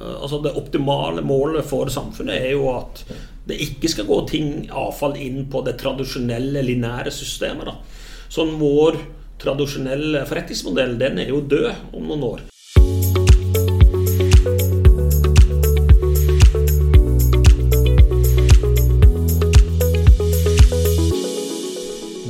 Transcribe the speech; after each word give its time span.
Altså 0.00 0.40
Det 0.40 0.54
optimale 0.56 1.22
målet 1.26 1.66
for 1.68 1.90
samfunnet 1.92 2.40
er 2.40 2.54
jo 2.54 2.70
at 2.72 3.02
det 3.50 3.58
ikke 3.64 3.88
skal 3.90 4.06
gå 4.08 4.20
ting, 4.30 4.52
avfall 4.70 5.16
inn 5.20 5.44
på 5.50 5.62
det 5.66 5.76
tradisjonelle, 5.80 6.62
linære 6.64 7.12
systemet. 7.12 7.66
da. 7.66 7.74
Sånn 8.30 8.54
vår 8.60 9.00
tradisjonelle 9.40 10.22
forretningsmodell 10.28 10.96
den 11.00 11.18
er 11.18 11.32
jo 11.32 11.40
død 11.50 11.96
om 11.96 12.08
noen 12.08 12.26
år. 12.28 12.46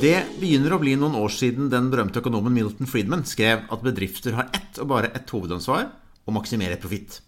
Det 0.00 0.16
begynner 0.40 0.72
å 0.72 0.78
bli 0.80 0.94
noen 0.96 1.18
år 1.20 1.32
siden 1.34 1.68
den 1.68 1.90
berømte 1.92 2.22
økonomen 2.22 2.54
Milton 2.56 2.88
Friedman 2.88 3.26
skrev 3.28 3.66
at 3.68 3.82
bedrifter 3.84 4.38
har 4.38 4.48
ett 4.56 4.80
og 4.80 4.88
bare 4.94 5.12
ett 5.12 5.28
hovedansvar 5.28 5.90
å 6.24 6.32
maksimere 6.32 6.80
profitt. 6.80 7.18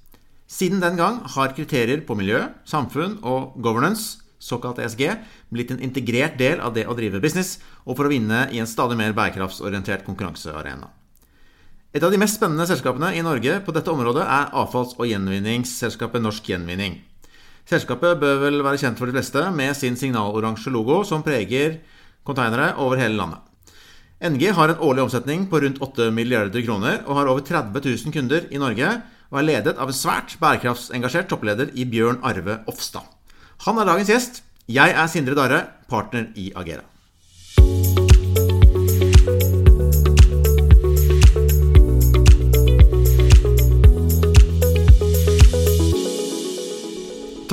Siden 0.53 0.82
den 0.82 0.98
gang 1.00 1.23
har 1.34 1.55
kriterier 1.57 2.03
på 2.05 2.14
miljø, 2.18 2.43
samfunn 2.68 3.17
og 3.25 3.54
governance, 3.64 4.18
såkalt 4.43 4.82
ESG, 4.82 5.07
blitt 5.54 5.71
en 5.72 5.81
integrert 5.81 6.35
del 6.36 6.61
av 6.61 6.75
det 6.76 6.85
å 6.85 6.96
drive 6.99 7.22
business 7.22 7.54
og 7.86 7.96
for 7.96 8.04
å 8.04 8.11
vinne 8.13 8.45
i 8.53 8.61
en 8.61 8.68
stadig 8.68 8.99
mer 8.99 9.14
bærekraftsorientert 9.17 10.04
konkurransearena. 10.04 10.90
Et 11.93 12.04
av 12.04 12.12
de 12.12 12.21
mest 12.21 12.36
spennende 12.36 12.67
selskapene 12.68 13.14
i 13.17 13.23
Norge 13.25 13.59
på 13.64 13.73
dette 13.73 13.93
området 13.93 14.26
er 14.26 14.53
avfalls- 14.57 14.93
og 14.99 15.09
gjenvinningsselskapet 15.09 16.25
Norsk 16.25 16.53
Gjenvinning. 16.53 16.98
Selskapet 17.68 18.21
bør 18.21 18.43
vel 18.43 18.61
være 18.64 18.81
kjent 18.82 19.00
for 19.00 19.09
de 19.09 19.17
fleste 19.17 19.46
med 19.57 19.76
sin 19.79 19.96
signaloransje 19.96 20.73
logo 20.75 21.00
som 21.09 21.25
preger 21.25 21.79
konteinere 22.26 22.75
over 22.82 23.00
hele 23.00 23.17
landet. 23.17 23.40
NG 24.23 24.53
har 24.54 24.71
en 24.71 24.84
årlig 24.84 25.07
omsetning 25.07 25.48
på 25.50 25.62
rundt 25.64 25.81
8 25.82 26.11
milliarder 26.14 26.62
kroner 26.64 27.00
og 27.07 27.17
har 27.18 27.31
over 27.32 27.45
30 27.46 27.81
000 27.81 28.14
kunder 28.14 28.46
i 28.53 28.61
Norge 28.61 28.93
og 29.32 29.41
er 29.41 29.49
ledet 29.49 29.79
av 29.81 29.89
en 29.89 29.96
svært 29.96 30.36
bærekraftsengasjert 30.43 31.31
toppleder 31.32 31.73
i 31.73 31.86
Bjørn 31.89 32.20
Arve 32.23 32.61
Ofstad. 32.69 33.09
Han 33.64 33.81
er 33.81 33.89
dagens 33.89 34.12
gjest. 34.12 34.43
Jeg 34.69 34.93
er 34.93 35.09
Sindre 35.11 35.34
Darre, 35.34 35.65
partner 35.89 36.29
i 36.37 36.53
Agera. 36.55 36.84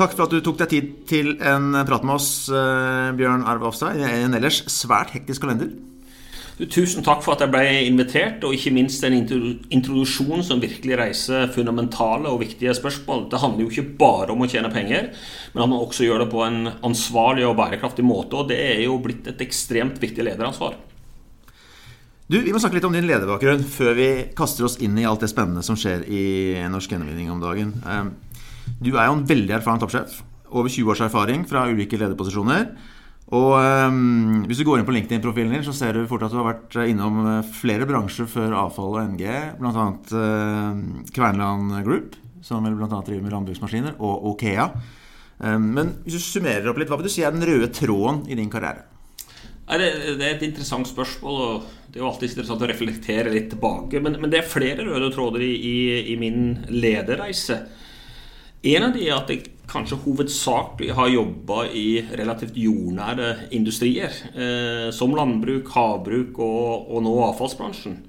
Takk 0.00 0.14
for 0.16 0.24
at 0.24 0.32
du 0.32 0.40
tok 0.40 0.60
deg 0.60 0.70
tid 0.70 0.92
til 1.08 1.34
en 1.44 1.74
prat 1.88 2.04
med 2.04 2.14
oss, 2.14 2.48
eh, 2.48 3.10
Bjørn 3.16 3.44
Arve 3.44 3.68
Offstad, 3.68 3.96
en 4.00 4.36
ellers 4.36 4.62
svært 4.68 5.12
hektisk 5.16 5.44
kalender. 5.44 5.72
Tusen 6.68 7.00
takk 7.00 7.22
for 7.24 7.32
at 7.32 7.40
jeg 7.40 7.52
ble 7.54 7.62
invitert, 7.86 8.42
og 8.44 8.52
ikke 8.52 8.72
minst 8.76 9.04
en 9.06 9.14
introduksjon 9.16 10.42
som 10.44 10.60
virkelig 10.60 10.98
reiser 11.00 11.48
fundamentale 11.54 12.28
og 12.28 12.42
viktige 12.42 12.74
spørsmål. 12.76 13.30
Det 13.32 13.40
handler 13.40 13.64
jo 13.64 13.70
ikke 13.70 13.96
bare 14.02 14.34
om 14.34 14.44
å 14.44 14.48
tjene 14.50 14.72
penger, 14.72 15.08
men 15.54 15.64
at 15.64 15.70
man 15.70 15.78
også 15.78 16.04
gjør 16.04 16.26
det 16.26 16.28
på 16.34 16.44
en 16.44 16.68
ansvarlig 16.84 17.46
og 17.48 17.56
bærekraftig 17.56 18.04
måte. 18.04 18.36
Og 18.36 18.52
det 18.52 18.60
er 18.74 18.84
jo 18.84 18.98
blitt 19.00 19.30
et 19.32 19.40
ekstremt 19.46 19.96
viktig 20.02 20.26
lederansvar. 20.26 20.76
Du, 22.30 22.36
Vi 22.38 22.52
må 22.52 22.60
snakke 22.62 22.76
litt 22.76 22.90
om 22.90 22.94
din 22.94 23.08
lederbakgrunn 23.08 23.64
før 23.66 23.96
vi 23.96 24.10
kaster 24.36 24.68
oss 24.68 24.76
inn 24.84 25.00
i 25.00 25.08
alt 25.08 25.24
det 25.24 25.32
spennende 25.32 25.64
som 25.66 25.80
skjer 25.80 26.04
i 26.06 26.24
norsk 26.70 26.92
gjenvinning 26.92 27.32
om 27.32 27.40
dagen. 27.40 27.72
Eh, 27.80 28.04
du 28.84 28.92
er 28.92 29.08
jo 29.08 29.16
en 29.16 29.26
veldig 29.26 29.56
erfaren 29.56 29.80
toppsjef. 29.80 30.20
Over 30.52 30.68
20 30.68 30.92
års 30.92 31.06
erfaring 31.08 31.48
fra 31.48 31.64
ulike 31.72 31.96
lederposisjoner. 31.96 32.68
Og 33.30 33.52
um, 33.54 34.42
Hvis 34.50 34.58
du 34.58 34.66
går 34.66 34.80
inn 34.80 34.86
på 34.88 34.94
LinkedIn-profilen 34.96 35.54
din, 35.54 35.66
så 35.66 35.74
ser 35.76 35.94
du 35.94 36.08
fort 36.10 36.24
at 36.26 36.32
du 36.32 36.40
har 36.40 36.48
vært 36.48 36.78
innom 36.82 37.22
flere 37.54 37.86
bransjer 37.86 38.26
før 38.30 38.56
avfall 38.64 38.96
og 38.96 39.12
NG. 39.12 39.26
Bl.a. 39.60 39.86
Uh, 40.10 41.04
Kvernland 41.14 41.76
Group, 41.86 42.18
som 42.42 42.66
bl.a. 42.66 42.88
driver 43.06 43.22
med 43.22 43.36
landbruksmaskiner, 43.36 44.00
og 44.02 44.32
Okea. 44.32 44.66
Um, 45.38 45.70
men 45.76 45.92
hvis 46.04 46.18
du 46.18 46.24
summerer 46.24 46.66
opp 46.72 46.80
litt, 46.82 46.90
hva 46.90 46.98
vil 46.98 47.06
du 47.06 47.12
si 47.12 47.22
er 47.22 47.36
den 47.36 47.46
røde 47.46 47.70
tråden 47.72 48.24
i 48.26 48.38
din 48.38 48.50
karriere? 48.52 48.88
Det 49.70 50.18
er 50.18 50.32
et 50.34 50.42
interessant 50.42 50.88
spørsmål, 50.88 51.36
og 51.38 51.66
det 51.86 52.00
er 52.00 52.02
jo 52.02 52.08
alltid 52.08 52.32
interessant 52.32 52.64
å 52.64 52.68
reflektere 52.70 53.30
litt 53.30 53.52
tilbake. 53.52 54.00
Men, 54.02 54.18
men 54.18 54.32
det 54.32 54.40
er 54.40 54.50
flere 54.50 54.82
røde 54.86 55.12
tråder 55.14 55.44
i, 55.46 55.52
i, 55.54 55.76
i 56.10 56.16
min 56.18 56.64
lederreise. 56.74 57.60
En 58.60 58.84
av 58.84 58.92
de 58.92 59.06
er 59.06 59.16
at 59.16 59.30
jeg 59.32 59.46
kanskje 59.70 60.00
hovedsakelig 60.02 60.92
har 60.98 61.08
jobba 61.08 61.62
i 61.72 62.02
relativt 62.18 62.58
jordnære 62.60 63.30
industrier. 63.56 64.12
Eh, 64.34 64.88
som 64.92 65.14
landbruk, 65.16 65.70
havbruk 65.72 66.40
og, 66.44 66.90
og 66.90 67.04
nå 67.06 67.14
avfallsbransjen. 67.30 68.00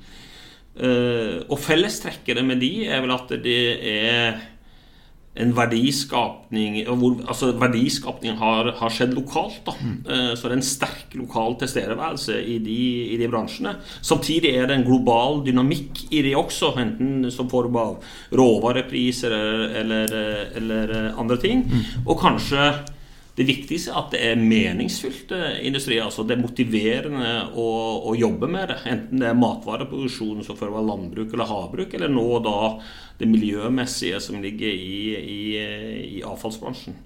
Eh, 0.76 1.38
og 1.48 1.60
fellestrekket 1.60 2.42
med 2.44 2.60
de 2.64 2.74
er 2.88 3.04
vel 3.04 3.16
at 3.16 3.32
det 3.44 3.62
er 3.94 4.42
en 5.40 5.54
verdiskapning 5.56 6.82
hvor, 7.00 7.14
altså 7.24 7.54
Verdiskapning 7.56 8.36
har, 8.40 8.74
har 8.76 8.92
skjedd 8.92 9.14
lokalt. 9.16 9.62
da 9.66 9.76
mm. 9.80 9.94
Eh, 10.12 10.32
så 10.36 10.48
det 10.50 10.52
er 10.52 10.60
en 10.60 10.66
sterk 10.66 11.16
lokal 11.16 11.56
tilstedeværelse 11.62 12.36
i 12.42 12.58
de, 12.64 12.80
i 13.14 13.20
de, 13.20 13.30
bransjene. 13.32 13.78
Samtidig 14.02 14.52
er 14.56 14.68
det 14.68 14.80
en 14.80 14.88
global 14.88 15.40
dynamikk 15.46 16.06
i 16.12 16.24
de 16.26 16.36
også, 16.36 16.74
enten 16.82 17.30
som 17.32 17.50
form 17.52 17.78
av 17.80 18.16
råvarepriser 18.36 19.32
eller, 19.32 19.68
eller, 19.84 20.18
eller 20.60 20.96
andre 21.16 21.40
ting. 21.40 21.64
Mm. 21.64 22.04
Og 22.06 22.20
kanskje 22.20 22.74
det 23.38 23.46
viktigste 23.48 23.94
er 23.94 24.00
at 24.02 24.12
det 24.12 24.22
er 24.28 24.40
meningsfylte 24.40 25.38
industrier. 25.64 26.04
altså 26.04 26.26
Det 26.28 26.36
er 26.36 26.42
motiverende 26.44 27.30
å, 27.56 27.68
å 28.12 28.16
jobbe 28.20 28.50
med 28.52 28.74
det. 28.74 28.80
Enten 28.92 29.24
det 29.24 29.30
er 29.30 29.40
matvareproduksjon 29.40 30.44
som 30.44 30.58
før 30.60 30.74
var 30.76 30.88
landbruk 30.90 31.32
eller 31.32 31.48
havbruk, 31.48 31.96
eller 31.96 32.12
nå 32.12 32.28
da 32.44 32.58
det 33.22 33.30
miljømessige 33.32 34.20
som 34.24 34.42
ligger 34.44 34.68
i, 34.68 34.98
i, 35.16 35.42
i 36.20 36.26
avfallsbransjen. 36.28 36.98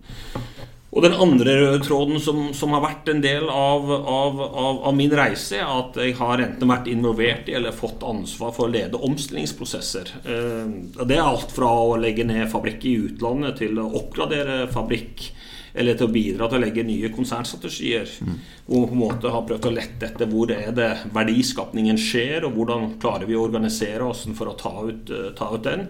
Og 0.95 1.03
den 1.03 1.17
andre 1.19 1.57
røde 1.59 1.79
tråden 1.83 2.21
som, 2.23 2.37
som, 2.55 2.71
har 2.71 2.85
vært 2.85 3.09
en 3.11 3.19
del 3.19 3.49
av, 3.51 3.89
av, 3.91 4.37
av, 4.41 4.77
av, 4.87 4.93
min 4.95 5.11
reise, 5.11 5.59
er 5.59 5.67
at 5.67 5.97
jeg 5.99 6.15
har 6.15 6.39
enten 6.39 6.71
vært 6.71 6.87
involvert 6.87 7.51
i 7.51 7.57
eller 7.59 7.75
fått 7.75 8.05
ansvar 8.07 8.53
for 8.55 8.65
å 8.65 8.71
lede 8.71 9.01
omstillingsprosesser. 9.03 10.13
Eh, 10.23 11.01
det 11.03 11.17
er 11.17 11.25
alt 11.25 11.51
fra 11.51 11.73
å 11.83 11.97
legge 11.99 12.23
ned 12.25 12.47
fabrikk 12.49 12.87
i 12.87 12.95
utlandet 13.09 13.59
til 13.59 13.81
å 13.83 13.91
oppgradere 13.99 14.63
fabrikk 14.71 15.27
eller 15.75 15.97
til 15.97 16.07
å 16.07 16.13
bidra 16.13 16.47
til 16.49 16.59
å 16.59 16.63
legge 16.63 16.85
nye 16.87 17.11
konsernstrategier. 17.13 18.11
Mm. 18.23 18.37
Og 18.69 18.87
på 18.89 18.95
en 18.95 19.01
måte 19.01 19.33
har 19.33 19.43
prøvd 19.47 19.67
å 19.69 19.73
lette 19.75 20.09
etter 20.09 20.29
hvor 20.31 20.53
er 20.55 20.71
det 20.75 20.91
verdiskapningen 21.15 21.99
skjer, 21.99 22.47
og 22.47 22.55
hvordan 22.57 22.95
klarer 23.01 23.27
vi 23.29 23.37
å 23.37 23.43
organisere 23.45 24.07
oss 24.07 24.23
for 24.37 24.51
å 24.51 24.57
ta 24.59 24.73
ut, 24.87 25.11
uh, 25.11 25.29
ta 25.37 25.51
ut 25.53 25.67
den. 25.67 25.85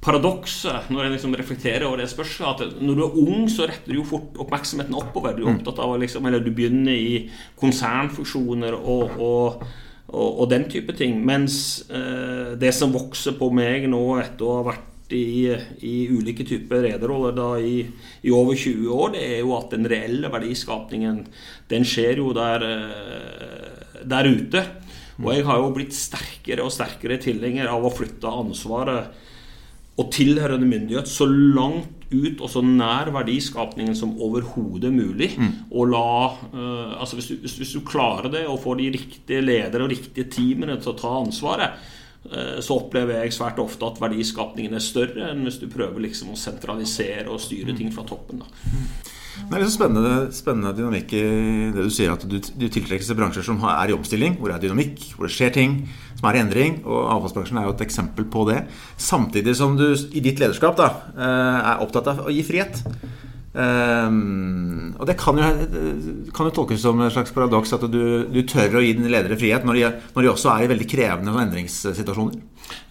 Paradokset 0.00 0.88
når 0.88 1.04
jeg 1.04 1.14
liksom 1.16 1.36
reflekterer 1.36 1.84
over 1.84 2.00
det 2.00 2.08
spørsmålet, 2.08 2.62
at 2.70 2.80
når 2.80 2.96
du 2.96 3.04
er 3.04 3.20
ung, 3.20 3.44
så 3.52 3.68
retter 3.68 3.92
du 3.92 3.98
jo 3.98 4.08
fort 4.08 4.38
oppmerksomheten 4.40 4.96
oppover. 4.96 5.36
Du 5.36 5.44
er 5.44 5.52
opptatt 5.52 5.82
av 5.84 5.98
liksom, 6.00 6.24
eller 6.30 6.40
du 6.40 6.54
begynner 6.56 6.96
i 6.96 7.22
konsernfunksjoner 7.60 8.78
og, 8.80 9.20
og 9.20 9.70
og, 10.10 10.40
og, 10.40 10.46
den 10.50 10.66
type 10.70 10.94
ting. 10.98 11.20
Mens 11.26 11.84
eh, 11.90 12.56
det 12.58 12.72
som 12.74 12.94
vokser 12.94 13.36
på 13.38 13.50
meg 13.54 13.86
nå 13.90 14.02
etter 14.22 14.46
å 14.46 14.56
ha 14.58 14.64
vært 14.72 14.89
i, 15.16 15.50
i 15.86 15.94
ulike 16.10 16.46
typer 16.48 16.84
rederoller 16.86 17.62
i, 17.64 17.78
i, 18.22 18.32
over 18.34 18.58
20 18.58 18.90
år, 18.94 19.14
det 19.16 19.24
er 19.26 19.40
jo 19.40 19.54
at 19.58 19.74
den 19.74 19.88
reelle 19.90 20.30
verdiskapningen 20.32 21.24
den 21.70 21.86
skjer 21.86 22.22
jo 22.22 22.34
der, 22.36 22.66
eh, 22.66 24.04
der 24.04 24.30
ute. 24.30 24.64
Og 25.20 25.34
jeg 25.34 25.44
har 25.44 25.60
jo 25.60 25.72
blitt 25.76 25.96
sterkere 25.96 26.64
og 26.64 26.72
sterkere 26.72 27.20
tilhenger 27.20 27.68
av 27.68 27.84
å 27.84 27.92
flytte 27.92 28.30
ansvaret 28.30 29.18
og 30.00 30.08
tilhørende 30.14 30.68
myndighet 30.68 31.08
så 31.10 31.26
langt 31.28 31.96
ut 32.10 32.40
og 32.42 32.48
så 32.50 32.62
nær 32.64 33.12
verdiskapningen 33.14 33.94
som 33.96 34.16
overhodet 34.22 34.90
mulig. 34.94 35.30
Mm. 35.38 35.52
Og 35.70 35.92
la, 35.92 36.06
uh, 36.54 36.94
altså 36.98 37.18
hvis 37.18 37.30
du, 37.30 37.34
hvis, 37.44 37.56
hvis, 37.60 37.74
du, 37.76 37.84
klarer 37.86 38.30
det 38.32 38.46
og 38.50 38.58
får 38.64 38.80
de 38.80 38.90
riktige 38.96 39.44
ledere 39.44 39.86
og 39.86 39.92
riktige 39.92 40.30
teamene 40.32 40.78
til 40.80 40.94
å 40.94 40.98
ta 40.98 41.12
ansvaret, 41.20 41.90
så 42.60 42.76
opplever 42.76 43.22
jeg 43.22 43.32
svært 43.32 43.58
ofte 43.62 43.86
at 43.88 43.96
verdiskapningen 44.02 44.76
er 44.76 44.82
større 44.84 45.30
enn 45.32 45.40
hvis 45.46 45.56
du 45.62 45.64
prøver 45.72 46.04
liksom 46.04 46.34
å 46.34 46.38
sentralisere 46.38 47.24
og 47.32 47.40
styre 47.42 47.72
ting 47.78 47.88
fra 47.94 48.04
toppen. 48.06 48.42
Da. 48.44 48.50
Det 49.48 49.56
er 49.56 49.62
litt 49.62 49.72
spennende, 49.72 50.14
spennende 50.34 50.72
dynamikk 50.76 51.12
i 51.16 51.22
det 51.74 51.86
du 51.86 51.92
sier, 51.92 52.12
at 52.12 52.24
du, 52.28 52.36
du 52.38 52.66
tiltrekkes 52.66 53.08
til 53.08 53.18
bransjer 53.18 53.46
som 53.46 53.62
er 53.70 53.90
i 53.90 53.96
omstilling, 53.96 54.36
hvor 54.38 54.50
det 54.50 54.58
er 54.58 54.64
dynamikk, 54.66 55.04
hvor 55.16 55.28
det 55.28 55.34
skjer 55.34 55.54
ting, 55.54 55.76
som 56.18 56.28
er 56.28 56.38
i 56.38 56.42
endring. 56.42 56.80
Og 56.84 57.08
avfallsbransjen 57.16 57.60
er 57.60 57.68
jo 57.68 57.74
et 57.76 57.84
eksempel 57.86 58.26
på 58.30 58.44
det. 58.50 58.60
Samtidig 59.00 59.56
som 59.58 59.78
du 59.78 59.88
i 59.88 60.22
ditt 60.24 60.42
lederskap 60.42 60.76
da, 60.78 60.90
eh, 61.14 61.58
er 61.72 61.84
opptatt 61.84 62.10
av 62.12 62.24
å 62.26 62.34
gi 62.34 62.44
frihet. 62.46 62.82
Um, 63.50 64.92
og 64.94 65.08
det 65.08 65.16
kan 65.18 65.38
jo, 65.40 65.46
kan 66.30 66.46
jo, 66.46 66.52
tolkes 66.54 66.84
som 66.84 67.00
et 67.02 67.10
slags 67.10 67.32
paradoks 67.34 67.72
at 67.74 67.82
du, 67.90 68.02
du, 68.30 68.44
tør 68.46 68.78
å 68.78 68.82
gi 68.84 68.92
dine 68.94 69.10
ledere 69.10 69.38
frihet 69.40 69.66
når 69.66 69.78
de, 69.78 69.88
når 70.14 70.22
de 70.22 70.30
også 70.30 70.52
er 70.52 70.62
i 70.62 70.70
veldig 70.70 70.86
krevende 70.92 71.34
endringssituasjoner. 71.42 72.38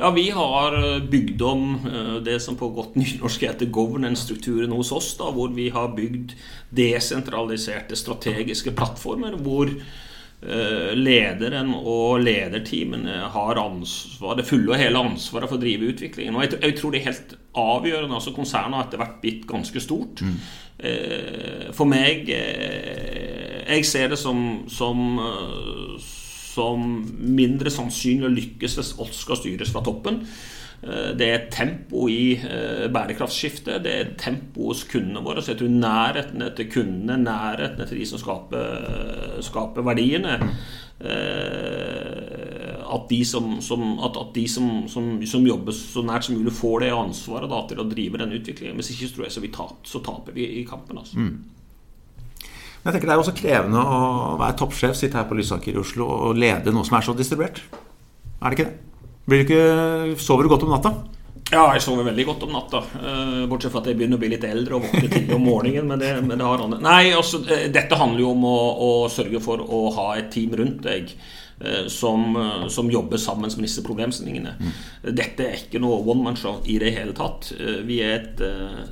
Ja, 0.01 0.09
vi 0.11 0.25
har 0.35 0.75
bygd 1.07 1.45
om 1.47 1.63
eh, 1.87 2.17
det 2.25 2.41
som 2.43 2.59
på 2.59 2.73
godt 2.75 2.97
nynorsk 2.99 3.47
heter 3.47 3.71
governance-strukturen 3.71 4.75
hos 4.75 4.91
oss. 4.95 5.13
Da, 5.21 5.31
hvor 5.31 5.55
vi 5.55 5.69
har 5.71 5.95
bygd 5.95 6.35
desentraliserte 6.75 7.95
strategiske 7.95 8.75
plattformer. 8.75 9.39
hvor 9.39 9.71
Eh, 9.71 10.08
lederen 10.39 11.73
og 11.75 12.21
lederteamene 12.23 13.25
har 13.33 13.59
ansvar, 13.59 14.37
det 14.39 14.45
fulle 14.47 14.71
og 14.71 14.79
hele 14.79 15.01
ansvaret 15.09 15.51
for 15.51 15.59
å 15.59 15.61
drive 15.61 15.89
utviklingen. 15.91 16.37
Og 16.37 16.45
jeg, 16.45 16.75
tror 16.77 16.93
det 16.95 17.01
er 17.01 17.09
helt 17.09 17.33
avgjørende. 17.59 18.15
altså 18.15 18.31
Konsernet 18.35 18.77
har 18.77 18.87
etter 18.87 19.01
hvert 19.01 19.17
blitt 19.23 19.43
ganske 19.49 19.83
stort. 19.83 20.23
Mm. 20.23 20.37
For 21.75 21.83
meg 21.91 22.29
Jeg 22.31 23.83
ser 23.83 24.13
det 24.13 24.19
som, 24.21 24.63
som, 24.71 25.19
som 25.99 26.87
mindre 27.19 27.73
sannsynlig 27.73 28.29
å 28.29 28.37
lykkes 28.37 28.77
hvis 28.79 28.93
alt 28.95 29.19
skal 29.19 29.41
styres 29.41 29.75
fra 29.75 29.83
toppen. 29.83 30.23
Eh, 30.79 31.11
det 31.19 31.27
er 31.27 31.47
tempo 31.51 32.07
i 32.11 32.37
eh, 32.37 32.87
bærekraftsskiftet. 32.91 33.83
Det 33.83 33.93
er 33.93 34.13
tempo 34.19 34.69
hos 34.69 34.85
kundene 34.89 35.23
våre. 35.25 35.41
Så 35.43 35.53
jeg 35.53 35.61
tror 35.61 35.73
nærheten 35.75 36.45
til 36.55 36.71
kundene, 36.71 37.17
nærheten 37.25 37.87
til 37.87 37.99
de 37.99 38.05
som 38.07 38.21
skaper, 38.21 39.41
skaper 39.45 39.85
verdiene 39.85 40.33
eh, 40.39 40.45
At 42.89 43.03
de, 43.11 43.19
som, 43.27 43.45
som, 43.61 43.81
at, 44.07 44.15
at 44.17 44.31
de 44.35 44.47
som, 44.49 44.87
som, 44.89 45.45
jobber 45.45 45.75
så 45.75 46.01
nært 46.05 46.25
som 46.25 46.39
mulig, 46.39 46.55
får 46.55 46.85
det 46.85 46.95
ansvaret 46.95 47.51
da, 47.51 47.59
til 47.69 47.83
å 47.83 47.89
drive 47.91 48.15
den 48.23 48.35
utviklingen. 48.39 48.77
Hvis 48.79 48.93
ikke 48.95 49.11
tror 49.13 49.27
jeg 49.27 49.35
så, 49.35 49.43
vi 49.43 49.53
taper, 49.53 49.83
så 49.85 49.99
taper 50.05 50.31
vi 50.35 50.43
i 50.61 50.67
kampen. 50.67 50.95
Altså. 51.03 51.15
Mm. 51.19 51.35
Jeg 52.79 52.95
tenker 52.95 53.09
Det 53.09 53.13
er 53.13 53.21
også 53.21 53.35
krevende 53.35 53.79
å 53.83 54.37
være 54.39 54.55
toppsjef, 54.63 54.95
sitte 54.95 55.19
her 55.19 55.27
på 55.27 55.37
Lysaker 55.37 55.75
i 55.75 55.81
Oslo 55.81 56.07
og 56.07 56.39
lede 56.39 56.71
noe 56.71 56.87
som 56.87 56.95
er 56.97 57.05
så 57.05 57.13
distribuert. 57.17 57.57
Er 58.39 58.47
det 58.47 58.55
ikke 58.55 58.71
det? 58.71 58.88
Ikke, 59.37 59.63
sover 60.19 60.45
du 60.45 60.51
godt 60.51 60.65
om 60.65 60.73
natta? 60.73 60.93
Ja, 61.49 61.63
jeg 61.73 61.81
sover 61.81 62.05
veldig 62.05 62.25
godt 62.27 62.43
om 62.45 62.51
natta. 62.53 62.83
Eh, 62.99 63.45
bortsett 63.49 63.73
fra 63.73 63.81
at 63.81 63.89
jeg 63.89 63.97
begynner 63.97 64.19
å 64.19 64.21
bli 64.21 64.29
litt 64.35 64.45
eldre 64.45 64.77
og 64.77 64.85
våkne 64.85 65.09
tidlig 65.09 65.33
om 65.33 65.47
morgenen. 65.47 65.87
Men 65.89 66.01
det, 66.01 66.11
men 66.21 66.41
det. 66.41 66.79
Nei, 66.85 67.09
altså, 67.17 67.41
eh, 67.49 67.65
dette 67.73 67.97
handler 67.97 68.21
jo 68.21 68.33
om 68.35 68.45
å, 68.45 68.57
å, 68.85 68.89
sørge 69.09 69.41
for 69.41 69.63
å 69.63 69.79
ha 69.95 70.11
et 70.19 70.29
team 70.33 70.53
rundt 70.59 70.83
deg 70.85 71.09
som, 71.87 72.35
eh, 72.35 72.67
som, 72.67 72.91
jobber 72.91 73.17
sammen 73.17 73.51
med 73.55 73.65
disse 73.65 73.83
problemstillingene. 73.83 74.53
Mm. 74.59 75.15
Dette 75.15 75.43
er 75.43 75.57
ikke 75.57 75.81
noe 75.83 75.99
one 76.07 76.23
man 76.23 76.37
show 76.39 76.61
i 76.65 76.77
det 76.79 76.93
hele 76.95 77.13
tatt. 77.17 77.51
Eh, 77.59 77.81
vi 77.87 77.99
er 78.05 78.15
et 78.19 78.43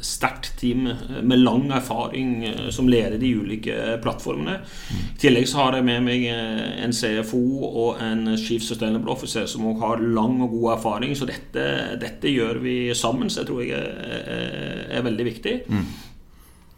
sterkt 0.04 0.58
team 0.60 0.90
med 1.24 1.40
lang 1.40 1.69
erfaring 1.72 2.72
som 2.74 2.90
leder 2.90 3.18
de 3.22 3.31
ulike 3.40 3.98
plattformene. 4.04 4.58
Mm. 4.60 5.06
I 5.16 5.22
tillegg 5.22 5.48
så 5.48 5.62
har 5.62 5.78
jeg 5.78 5.88
med 5.88 6.04
meg 6.08 6.25
en 6.28 6.96
CFO 6.96 7.44
og 7.68 8.02
en 8.04 8.36
Chief 8.38 8.64
Sustainable 8.64 9.14
Officer 9.14 9.48
som 9.48 9.68
også 9.69 9.86
har 9.86 10.04
lang 10.04 10.42
og 10.44 10.52
god 10.58 10.74
erfaring. 10.78 11.16
Så 11.16 11.30
dette, 11.30 11.64
dette 12.02 12.34
gjør 12.34 12.60
vi 12.64 12.75
sammen, 12.98 13.31
så 13.31 13.42
jeg 13.44 13.52
tror 13.52 13.64
jeg 13.64 13.80
er, 13.80 14.92
er 14.98 15.08
veldig 15.08 15.30
viktig. 15.31 15.56
Mm. 15.72 15.88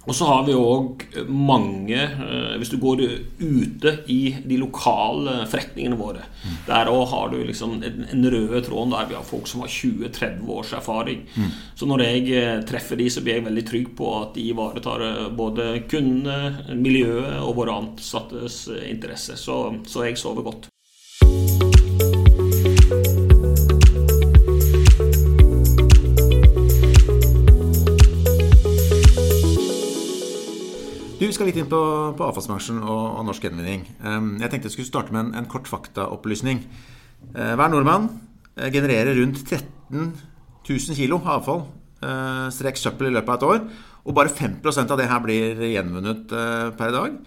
Og 0.07 0.15
så 0.15 0.25
har 0.25 0.45
vi 0.47 0.55
òg 0.55 1.03
mange 1.27 1.97
eh, 1.99 2.53
Hvis 2.57 2.71
du 2.71 2.77
går 2.81 3.01
ute 3.39 3.93
i 4.09 4.19
de 4.47 4.57
lokale 4.61 5.43
forretningene 5.49 5.99
våre 5.99 6.23
mm. 6.23 6.55
Der 6.69 6.89
òg 6.91 7.03
har 7.11 7.33
du 7.33 7.37
liksom 7.43 7.77
en 7.83 8.29
røde 8.31 8.63
tråd 8.65 8.93
der 8.95 9.09
vi 9.11 9.17
har 9.17 9.27
folk 9.27 9.49
som 9.49 9.65
har 9.65 9.69
20-30 9.69 10.49
års 10.49 10.71
erfaring. 10.73 11.25
Mm. 11.35 11.51
Så 11.75 11.87
når 11.89 12.03
jeg 12.05 12.23
eh, 12.37 12.63
treffer 12.69 12.99
de, 12.99 13.09
så 13.11 13.23
blir 13.25 13.37
jeg 13.37 13.45
veldig 13.49 13.65
trygg 13.67 13.91
på 13.97 14.09
at 14.21 14.33
de 14.37 14.47
ivaretar 14.53 15.05
eh, 15.05 15.21
både 15.35 15.69
kundene, 15.91 16.75
miljøet 16.79 17.39
og 17.43 17.55
våre 17.59 17.77
ansattes 17.83 18.63
interesse. 18.87 19.37
Så, 19.39 19.61
så 19.89 20.07
jeg 20.07 20.19
sover 20.21 20.47
godt. 20.47 20.69
Litt 31.49 31.59
inn 31.59 31.69
på, 31.69 31.81
på 32.17 32.25
avfallsbransjen 32.29 32.79
og, 32.83 33.03
og, 33.17 33.25
norsk 33.27 33.45
gjenvinning. 33.47 33.85
Jeg 33.99 34.51
tenkte 34.51 34.69
jeg 34.69 34.77
skulle 34.77 34.89
starte 34.89 35.15
med 35.15 35.27
en, 35.27 35.35
en 35.41 35.49
kort 35.49 35.69
faktaopplysning. 35.69 36.63
Uh, 37.33 37.53
hver 37.57 37.71
nordmann 37.71 38.07
uh, 38.57 38.69
genererer 38.71 39.17
rundt 39.17 39.41
13 39.43 40.13
000 40.69 40.97
kg 40.97 41.17
avfall, 41.35 41.65
uh, 42.03 42.47
strek 42.53 42.79
søppel, 42.79 43.09
i 43.09 43.15
løpet 43.17 43.33
av 43.33 43.37
et 43.37 43.47
år. 43.49 43.85
Og 44.09 44.15
bare 44.15 44.31
5% 44.33 44.93
av 44.93 44.99
det 44.99 45.09
her 45.09 45.21
blir 45.21 45.59
gjenvunnet 45.73 46.29
per 46.31 46.71
per 46.77 46.93
dag. 46.95 47.17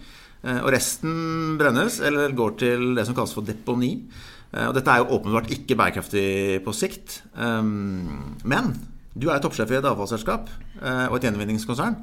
og 0.43 0.69
resten 0.73 1.53
brennes 1.55 2.01
eller 2.03 2.33
går 2.35 2.55
til 2.59 2.81
det 2.97 3.05
som 3.07 3.15
kalles 3.15 3.31
for 3.31 3.45
deponi. 3.47 4.09
og 4.51 4.73
dette 4.75 4.91
er 4.91 4.97
jo 4.99 5.15
åpenbart 5.15 5.51
ikke 5.53 5.77
bærekraftig 5.77 6.59
på 6.65 6.73
sikt. 6.73 7.21
Men 7.37 8.73
du 9.15 9.29
er 9.29 9.39
toppsjef 9.39 9.71
i 9.71 9.77
et 9.77 9.85
avfallsselskap 9.85 10.49
og 10.81 11.15
et 11.15 11.23
gjenvinningskonsern. 11.23 11.95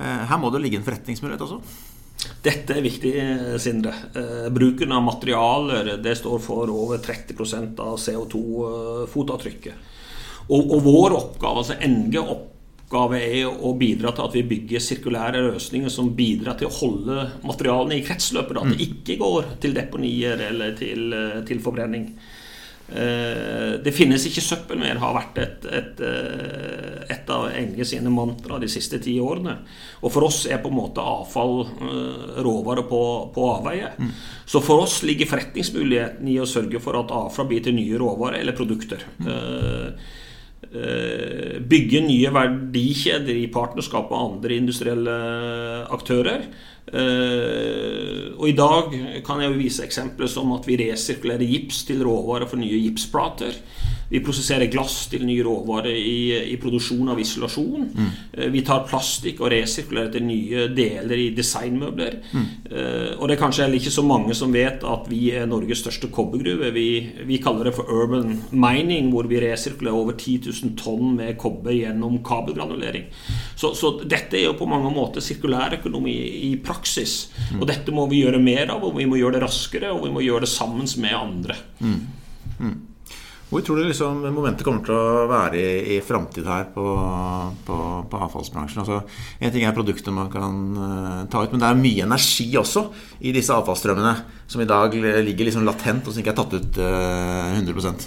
Eh, 0.00 0.26
her 0.30 0.40
må 0.40 0.50
det 0.52 0.62
ligge 0.64 0.80
en 0.80 0.86
forretningsmulighet 0.86 1.44
også? 1.44 1.60
Dette 2.44 2.76
er 2.76 2.84
viktig, 2.84 3.14
Sindre. 3.60 3.92
Eh, 4.16 4.46
bruken 4.52 4.92
av 4.96 5.04
materialer 5.04 5.96
det 6.02 6.16
står 6.20 6.40
for 6.44 6.72
over 6.72 7.00
30% 7.04 7.80
av 7.84 7.98
CO2-fotavtrykket. 8.00 9.74
Eh, 9.74 9.98
og, 10.50 10.72
og, 10.72 10.78
vår 10.82 11.16
oppgave, 11.18 11.62
altså 11.62 11.76
NG 11.86 12.16
oppgave, 12.20 13.20
er 13.22 13.46
å 13.46 13.70
bidra 13.78 14.10
til 14.16 14.24
at 14.26 14.34
vi 14.34 14.48
bygger 14.50 14.82
sirkulære 14.82 15.44
løsninger 15.44 15.92
som 15.92 16.10
bidrar 16.16 16.56
til 16.58 16.66
å 16.66 16.74
holde 16.80 17.26
materialene 17.46 18.00
i 18.00 18.04
kretsløpet. 18.06 18.58
At 18.58 18.72
det 18.72 18.80
mm. 18.80 18.86
ikke 18.88 19.18
går 19.20 19.52
til 19.62 19.76
deponier 19.76 20.42
eller 20.48 20.74
til, 20.80 21.14
til 21.46 21.62
forbrenning. 21.62 22.08
Eh, 22.90 23.76
det 23.84 23.92
finnes 23.94 24.24
ikke 24.26 24.42
søppel 24.42 24.80
mer, 24.80 24.98
har 24.98 25.14
vært 25.14 25.36
et, 25.38 25.66
et, 25.78 26.00
eh, 26.02 27.02
et 27.14 27.28
av 27.30 27.46
Enge 27.54 27.86
sine 27.86 28.10
mantra 28.10 28.58
de 28.58 28.66
siste 28.70 28.98
ti 29.02 29.14
årene. 29.22 29.60
Og 30.02 30.10
for 30.10 30.26
oss 30.26 30.42
er 30.50 30.58
på 30.62 30.72
en 30.72 30.78
måte 30.80 31.04
avfall 31.04 31.60
eh, 31.66 32.40
råvare 32.42 32.86
på, 32.90 33.02
på 33.34 33.44
avveie. 33.52 33.92
Mm. 33.98 34.10
Så 34.50 34.62
for 34.64 34.82
oss 34.82 35.00
ligger 35.06 35.30
forretningsmuligheten 35.30 36.32
i 36.32 36.40
å 36.42 36.48
sørge 36.50 36.82
for 36.82 36.98
at 36.98 37.14
avfall 37.14 37.50
blir 37.52 37.62
til 37.62 37.78
nye 37.78 38.00
råvarer 38.00 38.40
eller 38.40 38.58
produkter. 38.58 39.06
Mm. 39.22 40.18
Bygge 41.70 42.02
nye 42.04 42.30
verdikjeder 42.30 43.38
i 43.40 43.48
partnerskap 43.50 44.10
med 44.12 44.20
andre 44.20 44.58
industrielle 44.60 45.14
aktører. 45.90 46.44
Uh, 46.90 48.34
og 48.40 48.48
I 48.48 48.56
dag 48.56 48.94
kan 49.26 49.42
jeg 49.42 49.52
jo 49.52 49.60
vise 49.60 49.84
eksempler 49.86 50.30
som 50.30 50.50
at 50.56 50.66
vi 50.66 50.78
resirkulerer 50.80 51.46
gips 51.46 51.84
til 51.86 52.02
råvarer 52.06 52.50
for 52.50 52.60
nye 52.60 52.82
gipsplater. 52.86 53.54
Vi 54.10 54.18
prosesserer 54.26 54.66
glass 54.66 55.04
til 55.06 55.22
nye 55.22 55.44
råvarer 55.46 55.94
i, 55.94 56.50
i 56.50 56.56
produksjon 56.58 57.12
av 57.12 57.20
isolasjon. 57.22 57.84
Mm. 57.94 58.08
Uh, 58.34 58.46
vi 58.50 58.64
tar 58.66 58.86
plastikk 58.88 59.42
og 59.44 59.52
resirkulerer 59.54 60.10
til 60.16 60.26
nye 60.26 60.64
deler 60.74 61.22
i 61.22 61.28
designmøbler. 61.36 62.16
Mm. 62.32 62.48
Uh, 62.66 63.12
og 63.20 63.28
det 63.28 63.36
er 63.36 63.42
kanskje 63.44 63.66
heller 63.66 63.78
ikke 63.78 63.94
så 63.94 64.06
mange 64.06 64.34
som 64.34 64.56
vet 64.56 64.82
at 64.82 65.06
vi 65.12 65.30
er 65.36 65.46
Norges 65.50 65.84
største 65.84 66.10
kobbergruve. 66.10 66.72
Vi, 66.74 66.88
vi, 67.28 67.38
kaller 67.40 67.70
det 67.70 67.76
for 67.78 67.86
urban 67.86 68.34
mining, 68.50 69.12
hvor 69.14 69.30
vi 69.30 69.38
resirkulerer 69.44 70.02
over 70.02 70.18
10 70.18 70.40
000 70.48 70.74
tonn 70.80 71.14
med 71.20 71.38
kobber 71.38 71.76
gjennom 71.76 72.18
kabelgranulering. 72.26 73.06
Så, 73.54 73.76
så 73.78 73.94
dette 74.02 74.40
er 74.40 74.48
jo 74.48 74.58
på 74.58 74.68
mange 74.68 74.90
måter 74.94 75.22
sirkulærøkonomi 75.22 76.16
i 76.50 76.52
praksis 76.64 76.79
praksis. 76.80 77.16
Og 77.60 77.66
dette 77.70 77.94
må 77.94 78.08
vi 78.10 78.24
gjøre 78.24 78.42
mer 78.42 78.72
av, 78.74 78.84
og 78.84 78.96
vi 78.98 79.08
må 79.08 79.20
gjøre 79.20 79.38
det 79.38 79.46
raskere, 79.46 79.92
og 79.94 80.06
vi 80.08 80.14
må 80.14 80.24
gjøre 80.24 80.46
det 80.46 80.52
sammen 80.52 80.88
med 81.00 81.16
andre. 81.16 81.58
Mm. 81.80 82.00
Mm. 82.60 82.78
Hvor 83.50 83.64
tror 83.66 83.80
du 83.80 83.88
liksom 83.88 84.20
momentet 84.30 84.62
kommer 84.62 84.84
til 84.86 84.94
å 84.94 85.24
være 85.26 85.58
i, 85.58 85.96
i 85.96 86.02
framtid 86.06 86.46
her 86.46 86.68
på, 86.70 86.84
på, 87.66 87.78
på 88.06 88.20
avfallsbransjen? 88.26 88.84
Altså, 88.84 89.00
en 89.42 89.50
ting 89.50 89.66
er 89.66 89.74
produkter 89.74 90.14
man 90.14 90.30
kan 90.30 90.60
uh, 90.78 91.24
ta 91.30 91.42
ut, 91.42 91.50
men 91.50 91.62
det 91.62 91.66
er 91.66 91.80
mye 91.80 92.06
energi 92.06 92.46
også 92.60 92.84
i 93.26 93.34
disse 93.34 93.56
avfallsstrømmene 93.56 94.14
som 94.46 94.62
i 94.62 94.68
dag 94.70 94.94
ligger 94.94 95.50
liksom 95.50 95.66
latent 95.66 96.06
og 96.06 96.14
som 96.14 96.22
ikke 96.22 96.30
er 96.36 96.38
tatt 96.38 96.56
ut 96.60 96.78
uh, 96.78 97.58
100 97.58 98.06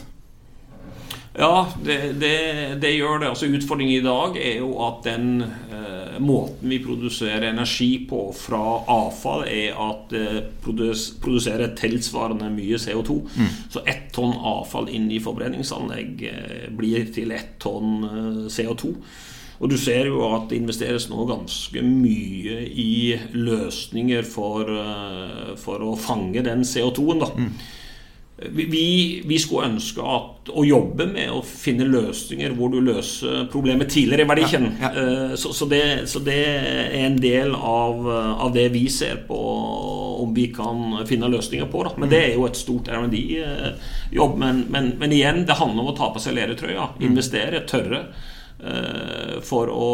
ja, 1.34 1.68
det, 1.86 1.98
det, 2.22 2.38
det, 2.82 2.92
gjør 2.94 3.20
det. 3.24 3.30
Altså 3.32 3.50
Utfordringen 3.50 3.96
i 3.96 4.06
dag 4.06 4.38
er 4.38 4.60
jo 4.62 4.76
at 4.86 5.02
den 5.08 5.42
eh, 5.42 6.20
måten 6.22 6.70
vi 6.70 6.78
produserer 6.84 7.48
energi 7.50 8.06
på 8.10 8.28
fra 8.38 8.62
avfall, 8.94 9.48
er 9.50 9.74
at 9.82 10.14
det 10.14 10.24
eh, 10.30 10.40
produs, 10.62 11.10
produserer 11.24 11.74
tilsvarende 11.80 12.52
mye 12.54 12.78
CO2. 12.78 13.20
Mm. 13.34 13.52
Så 13.74 13.82
ett 13.90 14.12
tonn 14.14 14.36
avfall 14.38 14.92
inn 14.94 15.10
i 15.10 15.22
forbrenningsanlegg 15.24 16.26
eh, 16.30 16.66
blir 16.78 17.10
til 17.16 17.34
ett 17.34 17.58
tonn 17.64 18.04
eh, 18.06 18.42
CO2. 18.54 18.94
Og 19.64 19.70
du 19.72 19.78
ser 19.80 20.10
jo 20.12 20.22
at 20.36 20.50
det 20.52 20.60
investeres 20.60 21.08
nå 21.10 21.26
ganske 21.30 21.82
mye 21.86 22.62
i 22.68 23.16
løsninger 23.34 24.26
for, 24.28 24.70
eh, 24.70 25.54
for 25.58 25.82
å 25.82 25.96
fange 25.98 26.46
den 26.46 26.62
CO2-en. 26.68 27.24
da. 27.24 27.34
Mm. 27.38 27.56
Vi, 28.52 29.22
vi, 29.26 29.38
skulle 29.40 29.70
ønske 29.72 30.04
at, 30.04 30.50
å 30.52 30.64
jobbe 30.68 31.06
med 31.08 31.32
å 31.32 31.40
finne 31.46 31.86
løsninger 31.88 32.56
hvor 32.58 32.72
du 32.74 32.80
løser 32.84 33.46
problemet 33.54 33.94
tidligere 33.94 34.26
i 34.26 34.30
verdikjeden. 34.32 34.74
Ja, 34.82 34.90
ja. 34.92 35.04
Eh, 35.04 35.36
så, 35.40 35.54
så, 35.56 35.68
så, 36.10 36.22
det, 36.26 36.40
er 36.42 36.98
en 37.06 37.18
del 37.22 37.56
av, 37.56 38.08
av, 38.10 38.52
det 38.56 38.68
vi 38.74 38.86
ser 38.92 39.24
på 39.28 39.40
om 40.24 40.34
vi 40.36 40.50
kan 40.56 41.06
finne 41.10 41.32
løsninger 41.32 41.70
på. 41.72 41.86
Da. 41.88 41.96
Men 42.02 42.12
det 42.12 42.22
er 42.26 42.38
jo 42.38 42.48
et 42.48 42.60
stort 42.60 42.92
R&D-jobb. 42.92 44.38
Men, 44.40 44.66
men, 44.74 44.94
men, 45.00 45.16
igjen, 45.16 45.44
det 45.48 45.60
handler 45.60 45.86
om 45.86 45.94
å 45.94 45.98
ta 45.98 46.12
på 46.14 46.22
seg 46.24 46.38
ledertrøya. 46.38 46.94
Mm. 46.98 47.08
Investere, 47.12 47.64
tørre. 47.70 48.06
Eh, 48.64 49.40
for 49.44 49.68
å, 49.68 49.88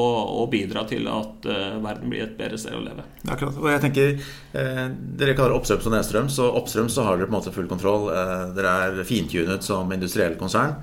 å, 0.43 0.43
bidra 0.51 0.83
til 0.85 1.07
at 1.09 1.45
uh, 1.49 1.79
verden 1.81 2.11
blir 2.11 2.21
et 2.21 2.35
bedre 2.37 2.57
sted 2.61 2.75
å 2.77 2.83
leve. 2.83 3.01
Klart. 3.25 3.57
Og 3.57 3.65
jeg 3.71 3.81
tenker 3.81 4.11
eh, 4.11 4.83
Dere 5.17 5.33
kaller 5.33 5.55
det 5.55 5.57
oppstrøms 5.57 5.87
og 5.89 5.95
nedstrøms. 5.95 6.37
Og 6.45 6.59
oppstrøms 6.61 6.93
så 6.93 7.05
har 7.07 7.17
dere 7.17 7.29
på 7.29 7.33
en 7.33 7.39
måte 7.39 7.53
full 7.55 7.69
kontroll. 7.71 8.11
Eh, 8.13 8.43
dere 8.53 8.75
er 8.85 8.99
fintunet 9.09 9.65
som 9.65 9.89
industriell 9.95 10.37
konsern. 10.37 10.77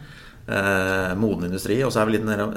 Eh, 0.47 1.13
moden 1.19 1.47
industri. 1.47 1.79
Og 1.87 1.95
så 1.95 2.03
er 2.03 2.11
vi 2.11 2.17
litt 2.17 2.27
nede, 2.27 2.49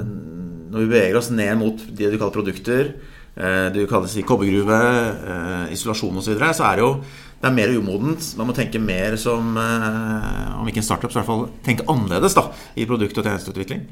når 0.69 0.81
vi 0.81 0.89
beveger 0.95 1.19
oss 1.21 1.29
ned 1.33 1.53
mot 1.61 1.77
det 1.77 2.09
du 2.09 2.17
kaller 2.17 2.33
produkter, 2.33 2.91
eh, 3.35 3.69
du 3.73 3.83
kaller 3.89 4.09
si 4.09 4.25
kobbergruve, 4.25 4.81
eh, 5.35 5.73
isolasjon 5.77 6.17
osv., 6.17 6.25
så, 6.25 6.33
videre, 6.33 6.51
så 6.57 6.71
er 6.71 6.79
det 6.79 6.85
jo 6.87 6.91
det 7.39 7.47
er 7.47 7.55
mer 7.55 7.71
umodent. 7.77 8.33
Man 8.37 8.49
må 8.49 8.57
tenke 8.57 8.81
mer 8.83 9.15
som 9.15 9.53
Om 9.55 10.67
ikke 10.67 10.81
en 10.81 10.89
startup, 10.89 11.13
så 11.13 11.21
i 11.21 11.21
hvert 11.21 11.29
fall 11.29 11.45
tenke 11.63 11.85
annerledes 11.87 12.35
da, 12.35 12.49
i 12.75 12.89
produkt- 12.89 13.17
og 13.21 13.29
tjenesteutvikling. 13.29 13.85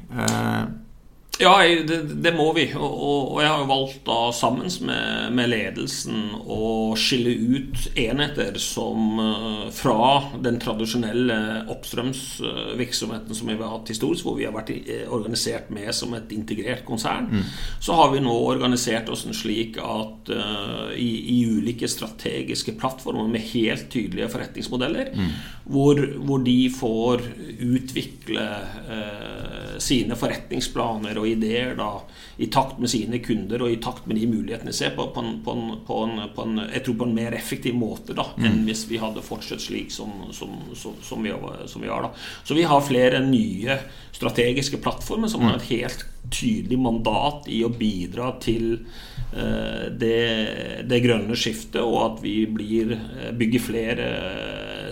Ja, 1.38 1.62
det, 1.62 2.02
det, 2.02 2.32
må 2.34 2.48
vi. 2.52 2.64
Og, 2.74 2.94
og, 2.98 3.36
jeg 3.42 3.50
har 3.50 3.60
jo 3.62 3.68
valgt 3.70 4.00
da 4.08 4.16
sammen 4.34 4.70
med, 4.82 5.34
med, 5.38 5.50
ledelsen 5.52 6.32
å 6.50 6.96
skille 6.98 7.30
ut 7.30 7.84
enheter 7.94 8.58
som 8.62 9.20
uh, 9.22 9.68
fra 9.74 10.32
den 10.42 10.58
tradisjonelle 10.62 11.36
oppstrømsvirksomheten 11.70 13.38
som 13.38 13.50
vi 13.50 13.58
har 13.60 13.76
hatt 13.76 13.92
historisk, 13.92 14.26
hvor 14.26 14.38
vi 14.40 14.48
har 14.48 14.56
vært 14.56 14.72
eh, 14.74 15.04
organisert 15.14 15.70
med 15.74 15.92
som 15.94 16.16
et 16.18 16.32
integrert 16.34 16.82
konsern, 16.88 17.30
mm. 17.30 17.46
så 17.86 17.94
har 18.00 18.10
vi 18.14 18.24
nå 18.24 18.34
organisert 18.34 19.10
oss 19.12 19.26
slik 19.38 19.78
at 19.78 20.32
uh, 20.34 20.90
i, 20.96 21.10
i, 21.36 21.38
ulike 21.46 21.86
strategiske 21.90 22.74
plattformer 22.80 23.30
med 23.30 23.46
helt 23.52 23.86
tydelige 23.92 24.30
forretningsmodeller, 24.32 25.14
mm. 25.14 25.30
hvor, 25.70 26.02
hvor, 26.18 26.42
de 26.48 26.58
får 26.72 27.22
utvikle 27.68 28.44
uh, 28.90 29.78
sine 29.82 30.18
forretningsplaner 30.18 31.18
og 31.18 31.27
ideer 31.32 31.74
da, 31.78 31.90
i 32.36 32.48
takt 32.52 32.78
med 32.82 32.90
sine 32.92 33.20
kunder 33.24 33.64
og 33.64 33.72
i 33.72 33.80
takt 33.82 34.06
med 34.06 34.18
de 34.18 34.26
mulighetene 34.30 34.72
de 34.72 34.76
ser, 34.76 34.94
på, 34.96 35.08
på, 35.14 35.24
en, 35.24 35.40
på, 35.44 35.54
en, 35.54 35.80
på, 35.86 35.98
en, 36.04 36.22
på 36.34 36.46
en, 36.46 36.62
jeg 36.72 36.84
tror 36.86 36.98
på 37.00 37.08
en 37.08 37.16
mer 37.16 37.36
effektiv 37.38 37.76
måte 37.78 38.16
da, 38.18 38.26
mm. 38.36 38.46
enn 38.48 38.62
hvis 38.68 38.84
vi 38.90 39.00
hadde 39.02 39.24
fortsatt 39.24 39.62
slik 39.64 39.92
som, 39.94 40.12
som, 40.36 40.54
som, 40.78 40.96
som 41.04 41.24
vi, 41.24 41.32
vi 41.32 41.90
har. 41.90 42.08
da. 42.08 42.12
Så 42.44 42.56
vi 42.58 42.66
har 42.68 42.84
flere 42.84 43.22
nye 43.26 43.78
strategiske 44.14 44.80
plattformer 44.82 45.30
som 45.30 45.46
har 45.46 45.58
et 45.58 45.70
helt 45.70 46.06
tydelig 46.32 46.78
mandat 46.80 47.48
i 47.50 47.62
å 47.64 47.72
bidra 47.72 48.34
til 48.42 48.78
det, 49.30 50.18
det, 50.88 51.00
grønne 51.04 51.36
skiftet, 51.36 51.82
og 51.82 51.98
at 52.04 52.22
vi 52.24 52.36
blir, 52.48 52.94
eh, 52.96 53.32
bygger 53.36 53.64
flere 53.64 54.06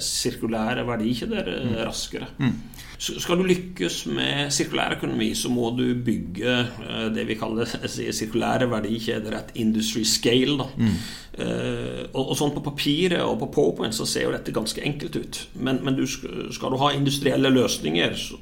sirkulære 0.02 0.84
verdikjeder 0.86 1.52
mm. 1.64 1.76
raskere. 1.86 2.28
Mm. 2.38 2.56
Skal 2.96 3.36
du 3.36 3.44
lykkes 3.44 4.06
med 4.08 4.48
sirkulær 4.54 4.94
økonomi, 4.96 5.28
så 5.36 5.50
må 5.52 5.68
du 5.76 5.84
bygge 6.00 6.52
eh, 6.64 7.06
det 7.12 7.26
vi 7.28 7.36
kaller 7.36 7.68
sirkulære 8.18 8.70
verdikjeder, 8.72 9.36
et 9.36 9.54
industry 9.60 10.04
scale. 10.08 10.64
Mm. 10.76 10.98
Uh, 11.36 12.06
og, 12.16 12.30
og, 12.30 12.36
sånn 12.38 12.54
På 12.54 12.62
papiret 12.64 13.20
og 13.20 13.34
på 13.42 13.50
PowerPoint 13.52 13.92
så 13.92 14.06
ser 14.08 14.22
jo 14.24 14.30
dette 14.32 14.54
ganske 14.56 14.80
enkelt 14.80 15.18
ut. 15.20 15.40
Men, 15.60 15.82
men 15.84 15.92
du 15.98 16.06
skal, 16.08 16.72
du 16.72 16.78
ha 16.80 16.94
industrielle 16.96 17.50
løsninger, 17.52 18.14
så, 18.16 18.38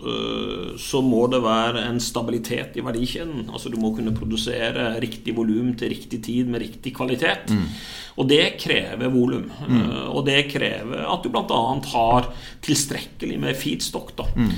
så, 0.79 1.01
må 1.03 1.25
det 1.33 1.41
være 1.43 1.83
en 1.89 1.99
stabilitet 1.99 2.79
i 2.79 2.85
verdikjeden. 2.87 3.49
Altså 3.51 3.73
Du 3.75 3.81
må 3.83 3.91
kunne 3.97 4.15
produsere 4.15 4.93
riktig 5.03 5.35
volum 5.35 5.73
til 5.75 5.84
riktig 5.93 6.23
tid 6.25 6.51
med 6.51 6.63
riktig 6.65 6.95
kvalitet. 6.97 7.53
Mm. 7.53 7.69
Og 8.15 8.29
det 8.31 8.55
krever 8.63 9.11
volum. 9.11 9.49
Mm. 9.67 9.79
Uh, 9.81 10.09
og 10.15 10.27
det 10.29 10.45
krever 10.53 11.03
at 11.11 11.25
du 11.25 11.31
bl.a. 11.35 11.63
har 11.95 12.29
tilstrekkelig 12.65 13.39
med 13.43 13.59
feedstock. 13.59 14.15
da 14.17 14.29
mm. 14.35 14.53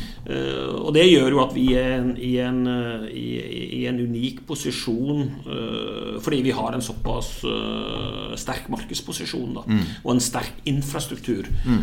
Og 0.82 0.90
det 0.94 1.04
gjør 1.06 1.30
jo 1.34 1.40
at 1.42 1.52
vi 1.54 1.66
er 1.78 2.04
i, 2.22 2.32
en, 2.42 2.60
i, 3.10 3.26
i, 3.78 3.80
en, 3.86 3.98
unik 3.98 4.40
posisjon 4.46 5.28
fordi 6.22 6.40
vi 6.42 6.54
har 6.54 6.74
en 6.74 6.82
såpass 6.82 7.28
sterk 8.38 8.66
markedsposisjon 8.72 9.54
da, 9.54 9.64
mm. 9.66 9.84
og 10.02 10.10
en 10.14 10.22
sterk 10.22 10.66
infrastruktur 10.66 11.46
mm. 11.66 11.82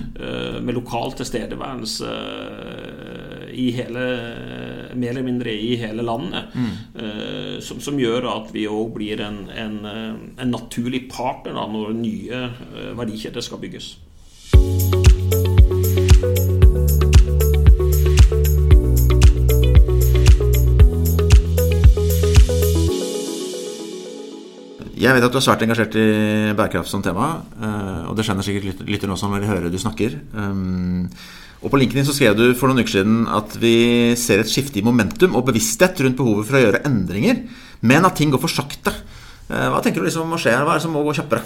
med 0.64 0.76
lokal 0.76 1.16
tilstedeværelse 1.20 2.12
i 3.54 3.70
hele 3.76 4.06
mer 4.98 5.14
eller 5.14 5.26
mindre 5.26 5.54
i 5.54 5.76
hele 5.82 6.06
landet, 6.06 6.54
mm. 6.54 6.72
uh, 6.98 7.56
som, 7.64 7.82
som, 7.84 8.00
gjør 8.00 8.28
at 8.34 8.54
vi 8.54 8.66
òg 8.70 8.94
blir 8.98 9.22
en, 9.24 9.44
en, 9.50 9.80
en, 9.86 10.50
naturlig 10.52 11.06
partner 11.12 11.56
da, 11.58 11.68
når 11.70 11.94
nye 11.98 12.44
verdikjeder 12.98 13.46
skal 13.46 13.62
bygges. 13.62 13.94
Jeg 25.04 25.12
vet 25.18 25.26
at 25.26 25.34
du 25.34 25.40
er 25.40 25.44
svært 25.44 25.64
engasjert 25.66 25.96
i 26.00 26.04
bærekraft 26.56 26.88
som 26.88 27.02
tema. 27.04 27.28
Eh, 27.60 28.04
og 28.08 28.16
det 28.16 28.24
skjønner 28.24 28.46
sikkert 28.46 28.86
lytter 28.88 29.10
nå 29.12 29.18
som 29.20 29.34
vil 29.36 29.48
høre 29.50 29.72
du 29.72 29.80
snakker. 29.82 30.16
Og 31.64 31.72
På 31.72 31.80
linken 31.80 31.96
din 31.96 32.08
så 32.08 32.16
skrev 32.16 32.36
du 32.36 32.46
for 32.60 32.68
noen 32.68 32.84
uker 32.84 32.98
siden 32.98 33.22
at 33.32 33.56
vi 33.62 33.76
ser 34.20 34.44
et 34.44 34.52
skifte 34.52 34.82
i 34.82 34.84
momentum 34.84 35.38
og 35.40 35.46
bevissthet 35.48 36.02
rundt 36.04 36.20
behovet 36.20 36.50
for 36.50 36.60
å 36.60 36.64
gjøre 36.66 36.84
endringer, 36.90 37.40
men 37.88 38.08
at 38.08 38.18
ting 38.20 38.34
går 38.34 38.42
for 38.44 38.52
sakte. 38.52 38.92
Eh, 39.48 39.70
hva 39.72 39.80
tenker 39.84 40.04
du 40.04 40.08
liksom 40.10 40.28
må 40.28 40.40
skje 40.42 40.58
her? 40.58 40.66
Hva 40.68 40.76
er 40.76 40.82
det 40.82 40.86
som 40.86 40.96
må 40.96 41.06
gå 41.08 41.16
kjappere? 41.16 41.44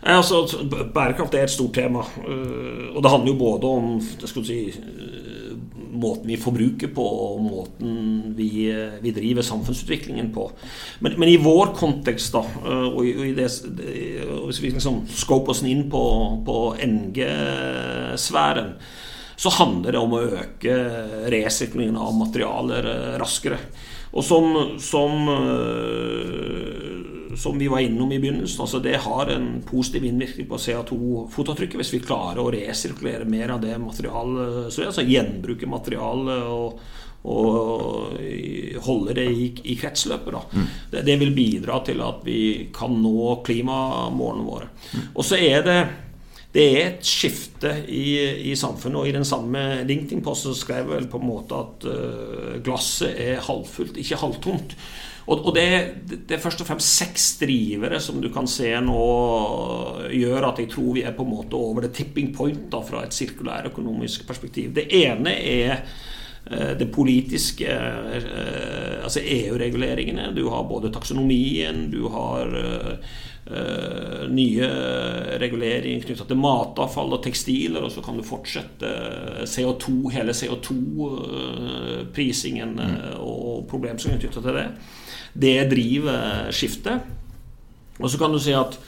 Altså, 0.00 0.46
bærekraft 0.94 1.34
er 1.34 1.44
et 1.44 1.52
stort 1.52 1.74
tema. 1.76 2.06
Eh, 2.22 2.86
og 2.94 3.02
det 3.02 3.10
handler 3.10 3.32
jo 3.32 3.40
både 3.42 3.74
om 3.74 3.98
si, 4.00 4.60
måten 5.90 6.30
vi 6.30 6.38
forbruker 6.40 6.92
på, 6.94 7.04
og 7.04 7.42
måten 7.44 8.34
vi, 8.36 8.70
vi 9.02 9.12
driver 9.16 9.46
samfunnsutviklingen 9.46 10.30
på. 10.34 10.46
Men, 11.00 11.16
men, 11.18 11.28
i 11.28 11.40
vår 11.40 11.74
kontekst, 11.78 12.34
da, 12.36 12.44
øh, 12.64 12.88
og 12.94 13.04
i, 13.06 13.14
i 13.30 13.34
det, 13.36 13.48
hvis 14.46 14.62
vi 14.62 14.72
liksom 14.74 15.02
scoper 15.10 15.54
oss 15.54 15.62
inn 15.66 15.86
på, 15.92 16.02
på 16.46 16.58
NG-sfæren, 16.86 18.74
så 19.40 19.54
handler 19.56 19.96
det 19.96 20.00
om 20.02 20.16
å 20.16 20.24
øke 20.36 20.74
resirkuleringen 21.32 22.00
av 22.00 22.16
materialer 22.18 22.90
øh, 22.94 23.14
raskere. 23.22 23.60
Og 24.10 24.26
som, 24.26 24.56
som 24.82 25.28
som 27.36 27.58
vi 27.58 27.68
var 27.68 27.80
innom 27.80 28.12
i 28.12 28.18
begynnelsen, 28.18 28.60
altså 28.60 28.80
det 28.82 28.96
har 29.04 29.30
en 29.30 29.62
positiv 29.66 30.04
innvirkning 30.04 30.48
på 30.50 30.58
CO2-fotavtrykket 30.58 31.80
hvis 31.80 31.92
vi 31.94 32.02
klarer 32.04 32.42
å 32.42 32.50
resirkulere 32.54 33.28
mer 33.28 33.54
av 33.54 33.62
det 33.64 33.76
materialet, 33.80 34.72
så 34.72 34.86
altså 34.86 35.06
gjenbruke 35.06 35.68
materialet 35.70 36.44
og, 36.50 36.80
og 37.30 38.20
holde 38.86 39.16
det 39.20 39.26
i, 39.30 39.48
i 39.72 39.78
kretsløpet. 39.80 40.52
Mm. 40.52 40.68
Det, 40.92 41.02
det, 41.06 41.18
vil 41.22 41.34
bidra 41.36 41.80
til 41.86 42.02
at 42.04 42.22
vi 42.26 42.42
kan 42.74 42.94
nå 43.02 43.40
klimamålene 43.46 44.46
våre. 44.46 44.70
Mm. 44.92 45.10
Og 45.14 45.26
så 45.26 45.40
er 45.40 45.66
det 45.66 45.80
det 46.50 46.64
er 46.66 46.80
et 46.88 47.06
skifte 47.06 47.70
i, 47.86 48.16
i, 48.50 48.56
samfunnet. 48.58 48.98
Og 48.98 49.06
i 49.06 49.14
den 49.14 49.26
samme 49.28 49.84
LinkedIn-posten 49.86 50.56
skrev 50.58 50.82
jeg 50.82 50.90
vel 50.90 51.06
på 51.12 51.20
en 51.20 51.28
måte 51.28 51.60
at 51.62 51.86
uh, 51.86 52.56
glasset 52.64 53.14
er 53.14 53.44
halvfullt, 53.46 54.00
ikke 54.02 54.18
halvtomt. 54.18 54.74
Og, 55.30 55.44
og 55.46 55.54
det, 55.54 55.66
det, 56.10 56.34
er 56.34 56.42
først 56.42 56.64
og 56.64 56.66
fremst 56.66 56.96
seks 56.98 57.26
drivere 57.38 58.00
som 58.02 58.18
du 58.22 58.28
kan 58.34 58.48
se 58.50 58.72
nå 58.82 59.02
gjør 60.10 60.48
at 60.48 60.58
jeg 60.58 60.70
tror 60.72 60.96
vi 60.96 61.04
er 61.06 61.14
på 61.14 61.26
en 61.26 61.34
måte 61.36 61.58
over 61.58 61.86
the 61.86 61.92
tipping 61.94 62.32
point 62.34 62.66
da, 62.72 62.82
fra 62.82 63.04
et 63.06 63.14
sirkulærøkonomisk 63.14 64.26
perspektiv. 64.26 64.72
Det 64.74 64.88
ene 64.98 65.36
er 65.38 65.76
eh, 66.50 66.72
det 66.80 66.90
politiske, 66.90 67.70
eh, 67.70 68.98
altså 69.04 69.22
EU-reguleringene. 69.22 70.32
Du 70.34 70.48
har 70.50 70.66
både 70.66 70.90
taksonomien, 70.90 71.86
du 71.94 72.08
har 72.10 72.58
uh, 73.50 74.28
nye 74.30 74.68
reguleringer 75.42 76.04
knytta 76.04 76.24
til 76.28 76.36
matavfall 76.38 77.12
og 77.16 77.22
tekstiler, 77.24 77.82
og 77.82 77.90
så 77.90 78.00
kan 78.04 78.16
du 78.18 78.22
fortsette 78.26 78.86
CO2, 79.42 80.10
hele 80.14 80.32
CO2-prisingen 80.36 82.78
uh, 82.78 83.18
og 83.18 83.66
problemstillingene 83.70 84.22
knytta 84.26 84.40
til 84.44 84.54
det. 84.58 84.68
Det 85.32 85.56
driver 85.70 86.50
skiftet. 86.54 87.06
Og 88.00 88.08
så 88.10 88.20
kan 88.20 88.32
du 88.32 88.40
si 88.42 88.54
at 88.56 88.78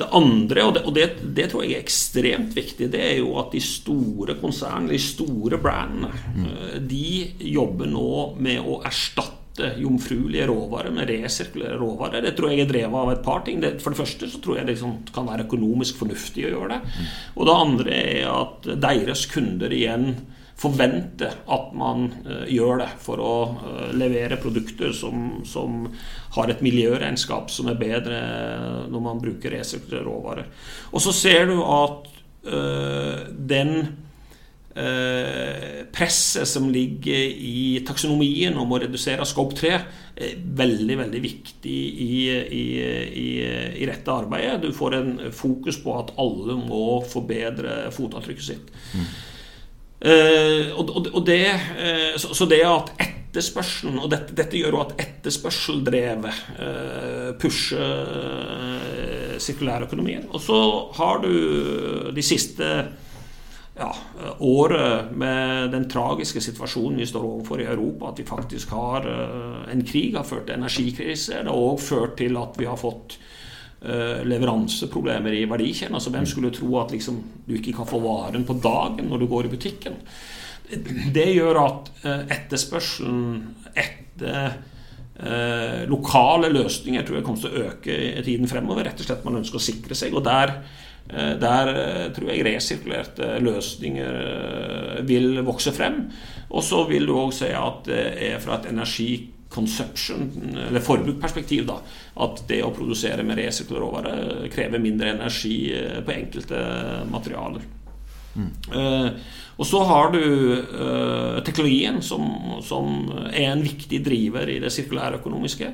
det 0.00 0.08
andre, 0.16 0.62
og, 0.64 0.74
det, 0.74 0.82
og 0.88 0.94
det, 0.96 1.08
det, 1.36 1.48
tror 1.50 1.64
jeg 1.64 1.76
er 1.76 1.82
ekstremt 1.84 2.54
viktig, 2.56 2.88
det 2.92 3.02
er 3.04 3.18
jo 3.18 3.34
at 3.40 3.52
de 3.52 3.60
store 3.60 4.38
konsernene, 4.40 4.94
de 4.94 5.02
store 5.02 5.58
brandene, 5.60 6.08
mm. 6.08 6.46
de 6.88 7.10
jobber 7.52 7.90
nå 7.90 8.12
med 8.40 8.64
å 8.64 8.80
erstatte 8.88 9.74
jomfruelige 9.76 10.46
råvarer 10.48 10.94
med 10.94 11.10
resirkulerte 11.10 11.76
råvarer. 11.82 12.24
Det 12.24 12.32
tror 12.38 12.52
jeg 12.52 12.64
er 12.64 12.70
drevet 12.70 12.96
av 13.02 13.12
et 13.12 13.22
par 13.26 13.44
ting. 13.44 13.60
Det, 13.60 13.74
for 13.84 13.92
det 13.92 14.00
første 14.00 14.30
så 14.30 14.40
tror 14.40 14.56
jeg 14.56 14.68
det 14.68 14.78
liksom 14.78 14.96
kan 15.12 15.28
være 15.28 15.44
økonomisk 15.44 16.00
fornuftig 16.00 16.46
å 16.48 16.54
gjøre 16.54 16.78
det. 16.78 16.80
Mm. 16.94 17.10
Og 17.34 17.50
det 17.50 17.56
andre 17.66 17.98
er 18.00 18.30
at 18.32 18.70
deres 18.88 19.26
kunder 19.28 19.74
igjen 19.76 20.14
forvente 20.60 21.30
at 21.48 21.70
man 21.76 22.10
uh, 22.26 22.44
gjør 22.50 22.82
det 22.82 22.90
for 23.00 23.22
å 23.22 23.34
uh, 23.54 23.86
levere 23.96 24.40
produkter 24.40 24.92
som, 24.96 25.40
som, 25.48 25.86
har 26.36 26.52
et 26.52 26.60
miljøregnskap 26.62 27.48
som 27.50 27.70
er 27.72 27.80
bedre 27.80 28.20
når 28.92 29.02
man 29.02 29.22
bruker 29.22 29.56
resirkulerte 29.56 30.04
råvarer. 30.06 30.52
Og 30.92 31.02
så 31.02 31.14
ser 31.16 31.48
du 31.50 31.56
at 31.64 32.06
uh, 32.46 33.26
den 33.30 33.74
eh, 34.74 35.86
presset 35.92 36.48
som 36.48 36.68
ligger 36.70 37.32
i 37.34 37.80
taksonomien 37.86 38.56
om 38.58 38.70
å 38.72 38.78
redusere 38.82 39.26
scope 39.28 39.56
3, 39.58 39.72
er 40.20 40.36
veldig 40.60 40.98
veldig 41.00 41.22
viktig 41.24 41.74
i, 42.04 42.20
i, 42.30 42.64
i, 43.24 43.28
i, 43.80 43.88
dette 43.88 44.12
arbeidet. 44.14 44.60
Du 44.62 44.70
får 44.76 44.98
en 44.98 45.10
fokus 45.34 45.80
på 45.82 45.96
at 45.98 46.14
alle 46.20 46.58
må 46.60 47.00
forbedre 47.08 47.88
fotavtrykket 47.94 48.48
sitt. 48.52 48.72
Mm. 48.94 49.10
Eh, 50.00 50.70
og, 50.80 51.26
det, 51.26 51.44
eh, 51.76 52.14
så, 52.16 52.32
så, 52.34 52.46
det 52.48 52.62
at 52.64 52.88
etterspørselen 53.04 53.98
Og 54.00 54.06
dette, 54.08 54.32
dette 54.32 54.56
gjør 54.56 54.72
jo 54.72 54.80
at 54.80 54.94
etterspørseldrevet 54.96 56.38
eh, 56.56 57.26
pusher 57.40 57.84
sirkulære 59.36 59.40
sirkulærøkonomien. 59.44 60.24
Og 60.32 60.40
så 60.44 60.56
har 60.96 61.20
du 61.22 61.30
de 62.16 62.24
siste 62.24 62.66
ja, 63.76 63.90
året 64.44 65.12
med 65.16 65.70
den 65.72 65.86
tragiske 65.88 66.42
situasjonen 66.44 67.00
vi 67.00 67.06
står 67.08 67.24
overfor 67.24 67.62
i 67.62 67.68
Europa, 67.68 68.10
at 68.10 68.20
vi 68.20 68.26
faktisk 68.28 68.74
har 68.76 69.06
en 69.72 69.84
krig, 69.88 70.16
har 70.16 70.28
ført 70.28 70.50
til 70.50 70.58
energikrise. 70.58 71.38
Det 71.40 71.48
har 71.48 71.56
òg 71.56 71.80
ført 71.80 72.18
til 72.20 72.36
at 72.36 72.58
vi 72.60 72.68
har 72.68 72.76
fått 72.76 73.16
uh, 73.16 73.39
leveranseproblemer 73.80 75.32
i 75.38 75.46
verdikjeden. 75.48 75.94
Altså, 75.96 76.10
hvem 76.12 76.26
skulle 76.28 76.50
tro 76.52 76.68
at 76.82 76.90
liksom, 76.92 77.22
du 77.46 77.54
ikke 77.56 77.72
kan 77.78 77.88
få 77.88 78.00
varen 78.02 78.44
på 78.44 78.58
dagen 78.60 79.08
når 79.08 79.22
du 79.22 79.26
går 79.30 79.48
i 79.48 79.52
butikken? 79.54 79.96
Det 81.14 81.24
gjør 81.32 81.62
at 81.62 81.88
uh, 82.04 82.26
etterspørselen 82.28 83.22
etter 83.72 84.58
Eh, 85.20 85.82
lokale 85.84 86.48
løsninger 86.48 87.02
tror 87.04 87.18
jeg 87.18 87.24
kommer 87.26 87.42
til 87.42 87.50
å 87.52 87.64
øke 87.66 87.92
i 87.92 88.22
tiden 88.24 88.48
fremover. 88.48 88.86
Rett 88.88 89.02
og 89.02 89.04
slett 89.04 89.26
man 89.26 89.34
ønsker 89.42 89.58
å 89.58 89.60
sikre 89.60 89.98
seg. 89.98 90.14
og 90.16 90.22
der 90.24 90.54
Eh, 91.10 91.34
der 91.40 91.70
eh, 91.74 92.06
tror 92.14 92.30
jeg 92.30 92.44
resirkulerte 92.46 93.38
løsninger 93.42 94.18
eh, 94.20 95.00
vil 95.08 95.40
vokse 95.46 95.72
frem. 95.74 96.04
Og 96.50 96.64
så 96.66 96.84
vil 96.90 97.08
du 97.08 97.16
òg 97.18 97.34
se 97.34 97.50
at 97.56 97.82
det 97.88 98.04
er 98.30 98.38
fra 98.42 98.60
et 98.60 98.70
energi 98.70 99.10
consumption, 99.50 100.28
eller 100.68 100.82
forbrukperspektiv, 100.84 101.64
da, 101.66 101.80
at 102.22 102.44
det 102.46 102.60
å 102.62 102.70
produsere 102.74 103.24
med 103.26 103.40
resirkulert 103.40 103.82
råvare 103.82 104.48
krever 104.52 104.82
mindre 104.82 105.16
energi 105.16 105.58
på 106.06 106.14
enkelte 106.14 106.60
materialer. 107.10 107.66
Mm. 108.36 108.50
Uh, 108.70 109.10
og 109.60 109.66
så 109.66 109.82
har 109.84 110.12
du 110.14 110.22
uh, 110.22 111.40
teknologien, 111.44 112.00
som, 112.02 112.22
som, 112.64 113.10
er 113.32 113.50
en 113.50 113.64
viktig 113.64 114.00
driver 114.04 114.48
i 114.48 114.60
det 114.62 114.72
sirkulære 114.72 115.20
økonomiske. 115.20 115.72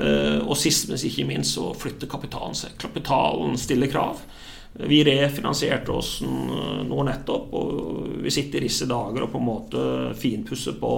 Uh, 0.00 0.40
og 0.46 0.56
sist, 0.58 0.88
men 0.88 1.02
ikke 1.02 1.26
minst, 1.28 1.54
så 1.58 1.70
flytter 1.76 2.10
kapitalen 2.10 2.56
seg. 2.58 2.74
Kapitalen 2.80 3.58
stiller 3.60 3.90
krav. 3.92 4.22
Vi 4.86 5.02
refinansierte 5.04 5.92
oss 5.92 6.20
nå 6.22 7.04
nettopp, 7.06 7.54
og 7.58 8.18
vi 8.22 8.30
sitter 8.30 8.62
i 8.62 8.68
disse 8.68 8.86
dager 8.86 9.26
og 9.26 9.32
på 9.32 9.40
en 9.40 9.48
måte 9.48 9.86
finpusser 10.18 10.76
på, 10.78 10.92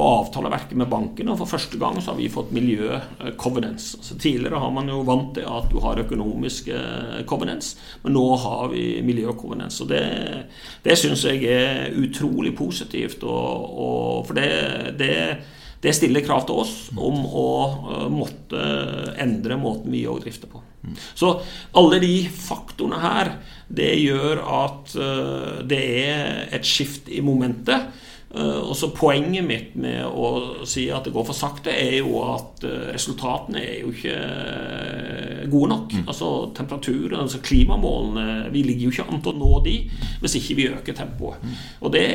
på 0.00 0.06
avtaleverket 0.08 0.78
med 0.80 0.88
banken. 0.88 1.28
Og 1.28 1.42
for 1.42 1.52
første 1.58 1.76
gang 1.80 1.98
så 2.00 2.14
har 2.14 2.18
vi 2.20 2.30
fått 2.32 2.54
miljø-covenants. 2.56 3.90
Altså, 3.98 4.16
tidligere 4.16 4.62
har 4.62 4.72
man 4.72 4.88
jo 4.88 5.02
vant 5.04 5.34
til 5.36 5.44
at 5.44 5.68
du 5.68 5.76
har 5.84 6.00
økonomisk 6.00 6.70
covenants, 7.28 7.74
men 8.04 8.16
nå 8.16 8.24
har 8.40 8.70
vi 8.72 8.84
miljø-covenants. 9.04 9.82
Og 9.84 9.90
det, 9.92 10.02
det 10.86 10.96
syns 10.96 11.26
jeg 11.28 11.44
er 11.52 11.92
utrolig 12.00 12.54
positivt, 12.56 13.26
og, 13.28 13.72
og 13.84 14.30
for 14.30 14.40
det, 14.40 14.52
det 15.00 15.16
det 15.80 15.94
stiller 15.96 16.20
krav 16.20 16.42
til 16.44 16.58
oss 16.60 16.72
om 16.92 17.22
å 17.24 17.50
uh, 17.86 18.08
måtte 18.12 18.60
endre 19.16 19.56
måten 19.56 19.88
vi 19.94 20.02
òg 20.04 20.18
drifter 20.20 20.50
på. 20.52 20.60
Så 21.16 21.30
alle 21.76 22.00
de 22.02 22.14
faktorene 22.28 23.00
her, 23.00 23.30
det 23.68 23.94
gjør 24.00 24.40
at 24.44 24.94
det 25.68 25.80
er 26.02 26.54
et 26.56 26.66
skift 26.66 27.08
i 27.12 27.20
momentet. 27.24 27.92
Uh, 28.30 28.70
og 28.70 28.76
så 28.78 28.92
Poenget 28.94 29.46
mitt 29.46 29.74
med 29.80 30.04
å 30.06 30.64
si 30.68 30.86
at 30.92 31.06
det 31.06 31.14
går 31.14 31.26
for 31.26 31.36
sakte, 31.36 31.72
er 31.72 32.00
jo 32.00 32.20
at 32.28 32.64
resultatene 32.92 33.62
er 33.62 33.78
jo 33.80 33.94
ikke 33.94 34.16
gode 35.50 35.70
nok. 35.72 35.92
Mm. 35.92 36.04
Altså 36.06 36.28
temperaturen, 36.56 37.20
altså 37.20 37.40
klimamålene 37.42 38.50
Vi 38.52 38.62
ligger 38.62 38.86
jo 38.86 38.94
ikke 38.94 39.06
an 39.08 39.22
til 39.24 39.32
å 39.32 39.40
nå 39.40 39.60
de 39.64 39.76
hvis 40.20 40.36
ikke 40.38 40.56
vi 40.58 40.68
øker 40.70 40.96
tempoet. 40.96 41.42
Mm. 41.42 41.56
Og 41.80 41.94
det 41.94 42.06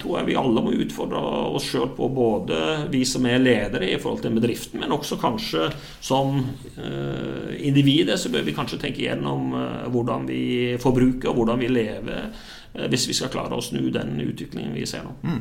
tror 0.00 0.18
jeg 0.18 0.28
vi 0.30 0.38
alle 0.40 0.64
må 0.64 0.74
utfordre 0.76 1.20
oss 1.56 1.68
sjøl 1.70 1.90
på, 1.96 2.08
både 2.12 2.60
vi 2.92 3.02
som 3.08 3.26
er 3.28 3.42
ledere 3.42 3.90
i 3.90 3.98
forhold 4.00 4.24
til 4.24 4.36
bedriften, 4.36 4.80
men 4.82 4.94
også 4.96 5.18
kanskje 5.20 5.68
som 6.04 6.38
uh, 6.78 7.52
individer 7.56 8.18
så 8.20 8.32
bør 8.32 8.46
vi 8.46 8.56
kanskje 8.56 8.80
tenke 8.82 9.04
igjennom 9.04 9.54
uh, 9.54 9.86
hvordan 9.92 10.28
vi 10.28 10.42
forbruker 10.82 11.32
og 11.32 11.40
hvordan 11.40 11.62
vi 11.62 11.72
lever, 11.72 12.30
hvis 12.90 13.08
vi 13.08 13.16
skal 13.16 13.32
klare 13.32 13.56
å 13.56 13.64
snu 13.64 13.88
den 13.94 14.18
utviklingen 14.20 14.76
vi 14.76 14.86
ser 14.88 15.06
nå. 15.06 15.16
Mm. 15.24 15.40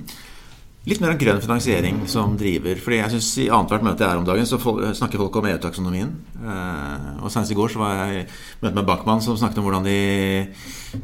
Litt 0.86 1.00
mer 1.02 1.16
om 1.16 1.18
grønn 1.18 1.40
finansiering 1.42 2.04
som 2.06 2.36
driver. 2.38 2.78
fordi 2.78 3.00
jeg 3.00 3.12
synes 3.16 3.28
I 3.42 3.46
annethvert 3.50 3.86
møte 3.88 4.04
jeg 4.06 4.14
er 4.14 4.20
om 4.20 4.26
dagen, 4.28 4.46
så 4.46 4.60
snakker 4.94 5.18
folk 5.18 5.38
om 5.40 5.48
EU-taksonomien. 5.50 6.12
Eh, 6.38 7.08
og 7.26 7.32
Senest 7.34 7.56
i 7.56 7.58
går 7.58 7.72
så 7.74 7.80
var 7.82 7.96
jeg 7.96 8.20
i 8.20 8.28
møte 8.62 8.76
med 8.78 8.86
Backman, 8.86 9.24
som 9.26 9.38
snakket 9.40 9.58
om 9.64 9.66
hvordan 9.66 9.88
de, 9.88 9.96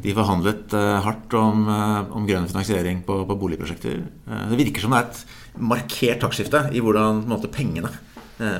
de 0.04 0.14
forhandlet 0.14 0.76
eh, 0.78 1.00
hardt 1.02 1.34
om, 1.34 1.66
eh, 1.66 2.14
om, 2.14 2.28
grønn 2.28 2.46
finansiering 2.52 3.00
på, 3.08 3.24
på 3.26 3.38
boligprosjekter. 3.40 3.98
Det 4.52 4.60
virker 4.60 4.84
som 4.84 4.94
det 4.94 5.00
er 5.00 5.10
et 5.10 5.58
markert 5.72 6.22
taktskifte 6.22 6.62
i 6.70 6.82
hvordan 6.84 7.24
måte, 7.26 7.50
pengene 7.50 7.90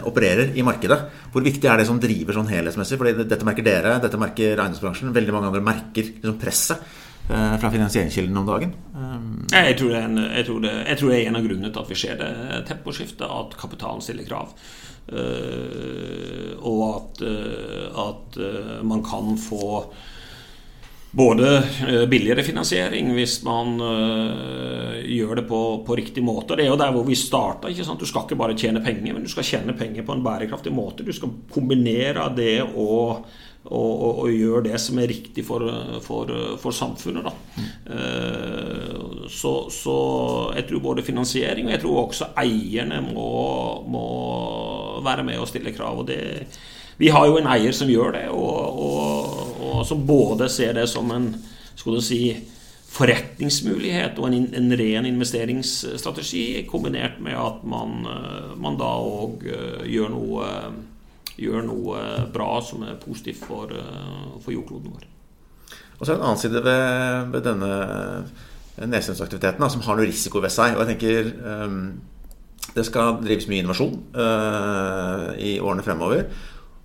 opererer 0.06 0.52
i 0.58 0.62
markedet. 0.62 0.98
Hvor 1.32 1.42
viktig 1.42 1.66
er 1.66 1.80
det 1.80 1.86
som 1.88 1.98
driver 2.02 2.36
sånn 2.36 2.50
helhetsmessig? 2.50 2.98
Fordi 3.00 3.24
dette 3.26 3.46
merker 3.46 3.66
dere, 3.66 3.94
dette 4.02 4.20
merker 4.20 4.58
eiendomsbransjen. 4.58 5.14
Veldig 5.14 5.34
mange 5.34 5.48
andre 5.50 5.62
merker 5.70 6.06
liksom 6.06 6.36
presset 6.38 6.82
Eh, 6.82 7.01
fra 7.28 7.70
finansieringskilden 7.70 8.36
om 8.36 8.46
dagen? 8.48 8.74
Eh, 9.52 9.66
jeg 9.70 9.78
tror, 9.80 9.96
en, 9.98 10.22
jeg, 10.22 10.46
tror 10.48 10.62
det, 10.64 10.72
jeg 10.88 11.00
tror, 11.00 11.12
det, 11.12 11.18
er 11.18 11.28
en 11.28 11.40
av 11.40 11.44
grunnene 11.46 11.72
til 11.72 11.84
at 11.84 11.92
vi 11.92 12.00
ser 12.02 12.16
det 12.20 12.62
temposkiftet, 12.70 13.26
at 13.26 13.58
kapitalen 13.60 14.04
stiller 14.04 14.28
krav. 14.28 14.56
Uh, 15.02 16.52
og 16.62 16.82
at, 16.94 17.22
at 17.98 18.36
man 18.86 19.00
kan 19.02 19.34
få 19.40 19.82
både 21.12 21.48
billigere 22.08 22.44
finansiering 22.46 23.10
hvis 23.12 23.40
man 23.44 23.74
gjør 23.82 25.34
det 25.40 25.44
på, 25.50 25.60
på, 25.84 25.96
riktig 25.98 26.22
måte. 26.24 26.54
Det 26.56 26.64
er 26.64 26.70
jo 26.70 26.78
der 26.80 26.94
hvor 26.94 27.04
vi 27.04 27.18
starta. 27.18 27.68
Du 27.68 28.06
skal 28.06 28.24
ikke 28.24 28.38
bare 28.40 28.56
tjene 28.56 28.80
penger, 28.80 29.10
men 29.10 29.26
du 29.26 29.28
skal 29.28 29.44
tjene 29.44 29.74
penger 29.76 30.06
på 30.06 30.14
en 30.14 30.24
bærekraftig 30.24 30.72
måte. 30.72 31.04
Du 31.04 31.12
skal 31.12 31.34
kombinere 31.52 32.30
det 32.38 32.62
og 32.62 33.26
og, 33.64 33.90
og, 34.02 34.18
og 34.24 34.32
gjør 34.34 34.64
det 34.66 34.80
som 34.82 34.98
er 34.98 35.10
riktig 35.12 35.44
for, 35.46 35.64
for, 36.02 36.30
for 36.58 36.74
samfunnet. 36.74 37.28
Mm. 37.56 37.68
Uh, 37.86 39.28
så, 39.30 39.54
så, 39.70 39.96
jeg 40.56 40.66
tror 40.68 40.84
både 40.88 41.06
finansiering 41.06 41.68
og 41.68 41.74
jeg 41.76 41.82
tror 41.84 42.00
også 42.02 42.32
eierne 42.42 43.00
må, 43.06 43.30
må 43.86 44.06
være 45.06 45.24
med 45.24 45.38
og 45.38 45.48
stille 45.48 45.74
krav. 45.76 46.02
og 46.02 46.08
det 46.10 46.22
vi 47.00 47.08
har 47.08 47.26
jo 47.26 47.38
en 47.40 47.48
eier 47.50 47.72
som 47.74 47.88
gjør 47.90 48.12
det, 48.14 48.26
og, 48.30 48.76
og, 48.78 49.62
og 49.64 49.86
som 49.88 50.04
både 50.06 50.46
ser 50.52 50.76
det 50.76 50.84
som 50.92 51.08
en 51.10 51.32
skal 51.74 51.96
si, 52.04 52.20
forretningsmulighet 52.92 54.18
og 54.20 54.28
en, 54.28 54.50
en 54.54 54.74
ren 54.76 55.08
investeringsstrategi, 55.08 56.66
kombinert 56.68 57.16
med 57.24 57.38
at 57.40 57.62
man, 57.64 58.04
man 58.60 58.76
da 58.76 58.90
òg 59.00 59.46
eh, 59.48 59.86
gjør 59.94 60.12
noe 60.12 60.50
gjør 61.40 61.64
noe 61.66 62.04
bra 62.32 62.60
som 62.64 62.84
er 62.86 63.00
positivt 63.00 63.44
for, 63.46 63.72
eh, 63.72 64.38
for 64.42 64.52
jordkloden 64.52 64.92
vår. 64.92 65.04
Og 65.98 66.06
så 66.06 66.12
er 66.12 66.16
det 66.16 66.20
en 66.20 66.28
annen 66.28 66.40
side 66.40 66.64
ved, 66.64 67.28
ved 67.32 67.44
denne 67.46 67.72
nedstrømsaktiviteten 68.82 69.70
som 69.70 69.84
har 69.86 69.98
noe 69.98 70.08
risiko 70.08 70.40
ved 70.42 70.50
seg. 70.50 70.74
og 70.74 70.82
jeg 70.82 70.96
tenker 70.96 71.28
um, 71.44 72.00
Det 72.74 72.84
skal 72.86 73.20
drives 73.20 73.46
mye 73.46 73.62
innovasjon 73.62 73.94
uh, 74.16 75.30
i 75.38 75.60
årene 75.60 75.84
fremover. 75.84 76.24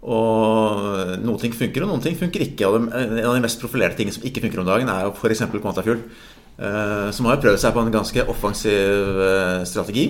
Og 0.04 1.18
noen 1.24 1.40
ting 1.42 1.56
funker, 1.56 1.84
og 1.84 1.90
noen 1.90 2.04
ting 2.04 2.18
funker 2.20 2.44
ikke. 2.46 2.68
Og 2.68 2.92
en 2.94 3.24
av 3.26 3.34
de 3.34 3.42
mest 3.42 3.60
profilerte 3.60 3.98
tingene 3.98 4.14
som 4.14 4.26
ikke 4.28 4.44
funker 4.46 4.62
om 4.62 4.68
dagen, 4.68 4.92
er 4.92 5.08
jo 5.08 5.16
f.eks. 5.16 5.48
Quantafuel. 5.50 6.04
Som 7.14 7.28
har 7.30 7.42
prøvd 7.42 7.60
seg 7.60 7.74
på 7.74 7.82
en 7.82 7.92
ganske 7.94 8.24
offensiv 8.30 9.20
strategi, 9.68 10.06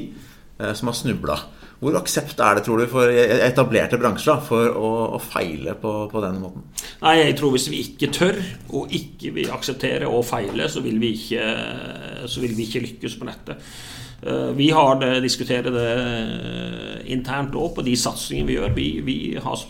som 0.59 0.91
har 0.91 0.95
snubla. 0.95 1.39
Hvor 1.77 1.93
aksept 1.99 2.39
er 2.41 2.57
det, 2.57 2.63
tror 2.65 2.81
du, 2.81 2.87
for 2.89 3.11
etablerte 3.11 3.99
bransjer 4.01 4.39
for 4.47 4.71
å, 4.73 4.87
å 5.13 5.19
feile 5.21 5.75
på, 5.77 5.91
på, 6.09 6.23
denne 6.23 6.41
måten? 6.41 6.63
Nei, 7.03 7.19
jeg 7.19 7.35
tror 7.37 7.53
Hvis 7.53 7.67
vi 7.69 7.83
ikke 7.83 8.09
tør, 8.15 8.39
og 8.73 8.95
ikke 8.97 9.35
vil 9.35 9.53
akseptere 9.53 10.09
å 10.09 10.23
feile, 10.25 10.65
så 10.73 10.81
vil 10.85 10.97
vi 11.01 11.13
ikke, 11.19 11.43
vil 12.41 12.57
vi 12.57 12.65
ikke 12.65 12.81
lykkes 12.87 13.19
på 13.19 13.29
nettet. 13.29 13.61
Eh, 14.25 14.49
vi 14.57 14.71
har 14.73 14.97
det, 14.97 15.19
diskuterer 15.21 15.69
det 15.73 15.91
eh, 15.93 17.13
internt 17.13 17.53
òg 17.53 17.75
på 17.75 17.85
de 17.85 17.93
satsingene 17.99 18.49
vi 18.49 18.57
gjør. 18.57 18.73
Vi, 18.73 18.87
vi 19.05 19.17
har 19.43 19.61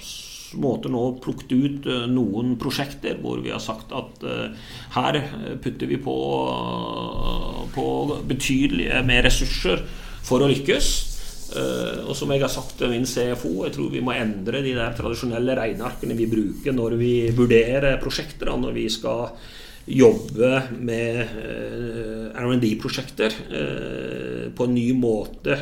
måte 0.63 0.87
nå 0.87 1.03
plukket 1.23 1.51
ut 1.51 1.89
eh, 1.91 2.05
noen 2.07 2.55
prosjekter 2.61 3.19
hvor 3.19 3.43
vi 3.43 3.51
har 3.51 3.59
sagt 3.63 3.91
at 3.91 4.23
her 4.95 5.19
putter 5.63 5.91
vi 5.91 5.99
på, 5.99 6.15
på 7.75 7.85
betydelige 8.31 9.03
med 9.03 9.27
ressurser 9.27 9.83
for 10.23 10.43
å 10.43 10.51
lykkes. 10.51 11.16
Uh, 11.47 12.03
og 12.09 12.15
som 12.17 12.31
jeg 12.33 12.43
har 12.43 12.51
sagt 12.51 12.75
til 12.79 12.91
min 12.91 13.07
CFO, 13.07 13.63
jeg 13.65 13.75
tror 13.77 13.93
vi 13.93 14.03
må 14.03 14.15
endre 14.17 14.59
de 14.65 14.73
der 14.75 14.95
tradisjonelle 14.97 15.55
regnearkene 15.55 16.17
vi 16.17 16.27
bruker 16.31 16.75
når 16.75 16.97
vi 16.99 17.13
vurderer 17.35 18.01
prosjekter, 18.01 18.51
når 18.51 18.75
vi 18.75 18.87
skal 18.91 19.29
jobbe 19.87 20.49
med 20.83 21.21
R&D-prosjekter 22.35 23.37
på 24.51 24.65
en 24.67 24.73
ny 24.75 24.89
måte. 24.99 25.55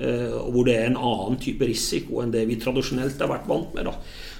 Hvor 0.00 0.64
det 0.64 0.78
er 0.78 0.86
en 0.88 0.96
annen 0.96 1.36
type 1.42 1.68
risiko 1.68 2.22
enn 2.22 2.32
det 2.32 2.46
vi 2.48 2.56
tradisjonelt 2.62 3.20
har 3.20 3.28
vært 3.28 3.50
vant 3.50 3.74
med. 3.76 3.90
Da. 3.90 3.92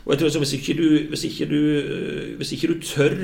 Og 0.07 0.15
jeg 0.15 0.23
tror 0.23 0.41
Hvis 0.41 0.55
ikke 0.57 0.79
du, 0.79 0.89
hvis 1.13 1.25
ikke 1.29 1.51
du, 1.51 1.61
hvis 2.41 2.53
ikke 2.57 2.73
du 2.73 2.81
tør 2.81 3.19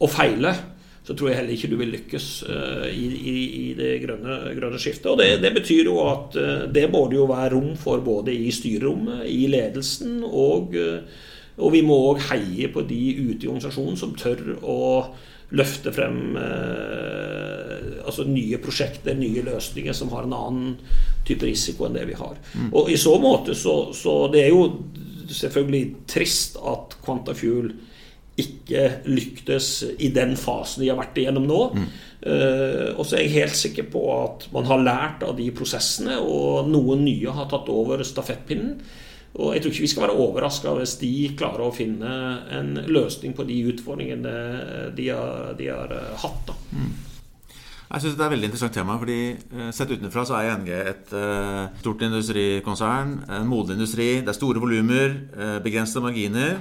å 0.00 0.08
feile, 0.08 0.54
så 1.04 1.12
tror 1.12 1.30
jeg 1.30 1.36
heller 1.36 1.52
ikke 1.52 1.68
du 1.68 1.76
vil 1.76 1.92
lykkes 1.92 2.26
uh, 2.48 2.86
i, 2.88 3.04
i, 3.12 3.36
i, 3.58 3.64
det 3.76 3.90
grønne, 4.06 4.38
grønne 4.56 4.80
skiftet. 4.80 5.10
Og 5.12 5.20
det, 5.20 5.28
det, 5.42 5.52
betyr 5.52 5.90
jo 5.90 5.98
at 6.08 6.38
uh, 6.40 6.64
det 6.72 6.86
må 6.92 7.04
det 7.10 7.18
jo 7.18 7.28
være 7.28 7.52
rom 7.52 7.74
for 7.80 8.00
både 8.04 8.32
i 8.32 8.48
styrerommet, 8.54 9.26
i 9.28 9.44
ledelsen, 9.52 10.22
og, 10.24 10.72
uh, 10.72 11.04
og 11.60 11.74
vi 11.76 11.84
må 11.84 11.98
òg 12.08 12.24
heie 12.30 12.72
på 12.72 12.86
de 12.88 13.02
ute 13.20 13.44
i 13.44 13.50
organisasjonen 13.50 14.00
som 14.00 14.16
tør 14.16 14.56
å 14.64 14.80
løfte 15.54 15.92
frem 15.94 16.34
altså 16.34 18.24
nye 18.26 18.56
prosjekter, 18.58 19.14
nye 19.14 19.44
løsninger 19.44 19.94
som 19.94 20.08
har 20.10 20.24
en 20.26 20.34
annen 20.34 20.72
type 21.28 21.46
risiko 21.46 21.84
enn 21.86 21.94
det 21.94 22.08
vi 22.08 22.16
har. 22.18 22.40
Mm. 22.56 22.72
Og 22.72 22.90
i 22.90 22.96
så 22.98 23.12
måte 23.22 23.54
så, 23.54 23.76
så 23.94 24.16
det 24.32 24.40
er 24.48 24.50
jo 24.50 24.64
selvfølgelig 25.30 25.84
trist 26.10 26.58
at 26.58 26.96
Quantafuel 27.04 27.70
ikke 28.40 28.82
lyktes 29.06 29.84
i 30.02 30.10
den 30.14 30.34
fasen 30.38 30.82
de 30.82 30.90
har 30.90 30.98
vært 30.98 31.18
igjennom 31.20 31.46
nå. 31.46 31.60
Mm. 31.76 31.86
Uh, 32.24 32.90
og 32.96 33.04
så 33.06 33.18
er 33.18 33.26
jeg 33.26 33.34
helt 33.36 33.58
sikker 33.58 33.86
på 33.92 34.02
at 34.16 34.46
man 34.54 34.66
har 34.66 34.82
lært 34.82 35.24
av 35.26 35.36
de 35.38 35.50
prosessene, 35.54 36.18
og 36.18 36.70
noen 36.70 37.04
nye 37.06 37.34
har 37.36 37.50
tatt 37.50 37.70
over 37.70 38.02
stafettpinnen. 38.06 38.78
Og 39.34 39.50
jeg 39.54 39.62
tror 39.62 39.72
ikke 39.74 39.82
vi 39.82 39.90
skal 39.90 40.04
være 40.06 40.20
overraska 40.22 40.72
hvis 40.78 40.92
de 41.00 41.14
klarer 41.38 41.64
å 41.66 41.74
finne 41.74 42.10
en 42.54 42.76
løsning 42.86 43.32
på 43.34 43.46
de 43.48 43.56
utfordringene 43.72 44.34
de 44.94 45.08
har, 45.10 45.50
de 45.58 45.68
har 45.70 45.90
uh, 45.94 46.14
hatt. 46.22 46.50
da. 46.50 46.56
Mm. 46.74 46.94
Jeg 47.94 48.02
synes 48.02 48.14
Det 48.16 48.22
er 48.24 48.26
et 48.26 48.34
veldig 48.34 48.48
interessant 48.48 48.74
tema. 48.74 48.96
fordi 48.98 49.18
uh, 49.54 49.68
Sett 49.74 49.92
utenfra 49.94 50.24
så 50.26 50.38
er 50.38 50.54
ING 50.54 50.70
et 50.74 51.14
uh, 51.14 51.70
stort 51.82 52.02
industrikonsern. 52.02 53.20
En 53.30 53.46
moden 53.50 53.76
industri. 53.78 54.16
Det 54.22 54.32
er 54.32 54.38
store 54.38 54.62
volumer, 54.62 55.14
begrensede 55.62 56.02
marginer. 56.02 56.58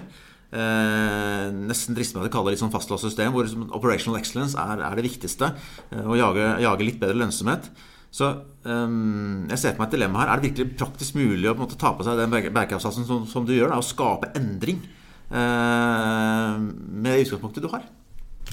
Eh, 0.53 1.47
nesten 1.65 1.95
drister 1.97 2.19
meg 2.19 2.27
til 2.27 2.29
å 2.29 2.33
kalle 2.35 2.51
det 2.51 2.57
litt 2.57 2.61
sånn 2.61 2.73
fastlåst 2.73 3.07
system, 3.07 3.33
hvor 3.33 3.47
operational 3.73 4.19
excellence 4.19 4.59
er, 4.59 4.83
er 4.85 4.99
det 4.99 5.07
viktigste. 5.07 5.49
Eh, 5.89 6.05
å 6.05 6.17
jage, 6.19 6.45
jage, 6.61 6.85
litt 6.85 6.99
bedre 7.01 7.17
lønnsomhet. 7.23 7.71
Så 8.13 8.27
um, 8.69 9.47
jeg 9.49 9.57
ser 9.57 9.73
for 9.73 9.81
meg 9.81 9.87
et 9.87 9.95
dilemma 9.95 10.21
her. 10.21 10.29
Er 10.29 10.41
det 10.41 10.51
virkelig 10.51 10.77
praktisk 10.77 11.17
mulig 11.17 11.49
å 11.49 11.55
på 11.55 11.63
en 11.63 11.65
måte, 11.65 11.79
ta 11.81 11.95
på 11.97 12.05
seg 12.05 12.19
den 12.21 12.29
bærekraftsatsen 12.29 13.07
som, 13.07 13.23
som, 13.29 13.47
du 13.47 13.55
gjør, 13.55 13.73
da, 13.73 13.79
og 13.81 13.87
skape 13.87 14.29
endring 14.37 14.83
uh, 15.33 16.61
med 16.61 17.09
det 17.09 17.23
utgangspunktet 17.23 17.65
du 17.65 17.71
har? 17.73 17.87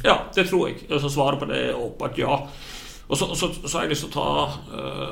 Ja, 0.01 0.17
det 0.33 0.47
tror 0.49 0.71
jeg. 0.71 0.87
Altså, 0.89 1.13
svaret 1.13 1.43
på 1.43 1.51
det 1.51 1.61
er 1.67 1.77
åpenbart 1.77 2.23
ja. 2.23 2.41
Og 3.11 3.19
så, 3.19 3.27
så, 3.35 3.49
så, 3.65 3.73
har 3.75 3.85
jeg 3.85 3.91
lyst 3.97 4.05
til 4.07 4.13
å 4.13 4.15
ta 4.15 4.33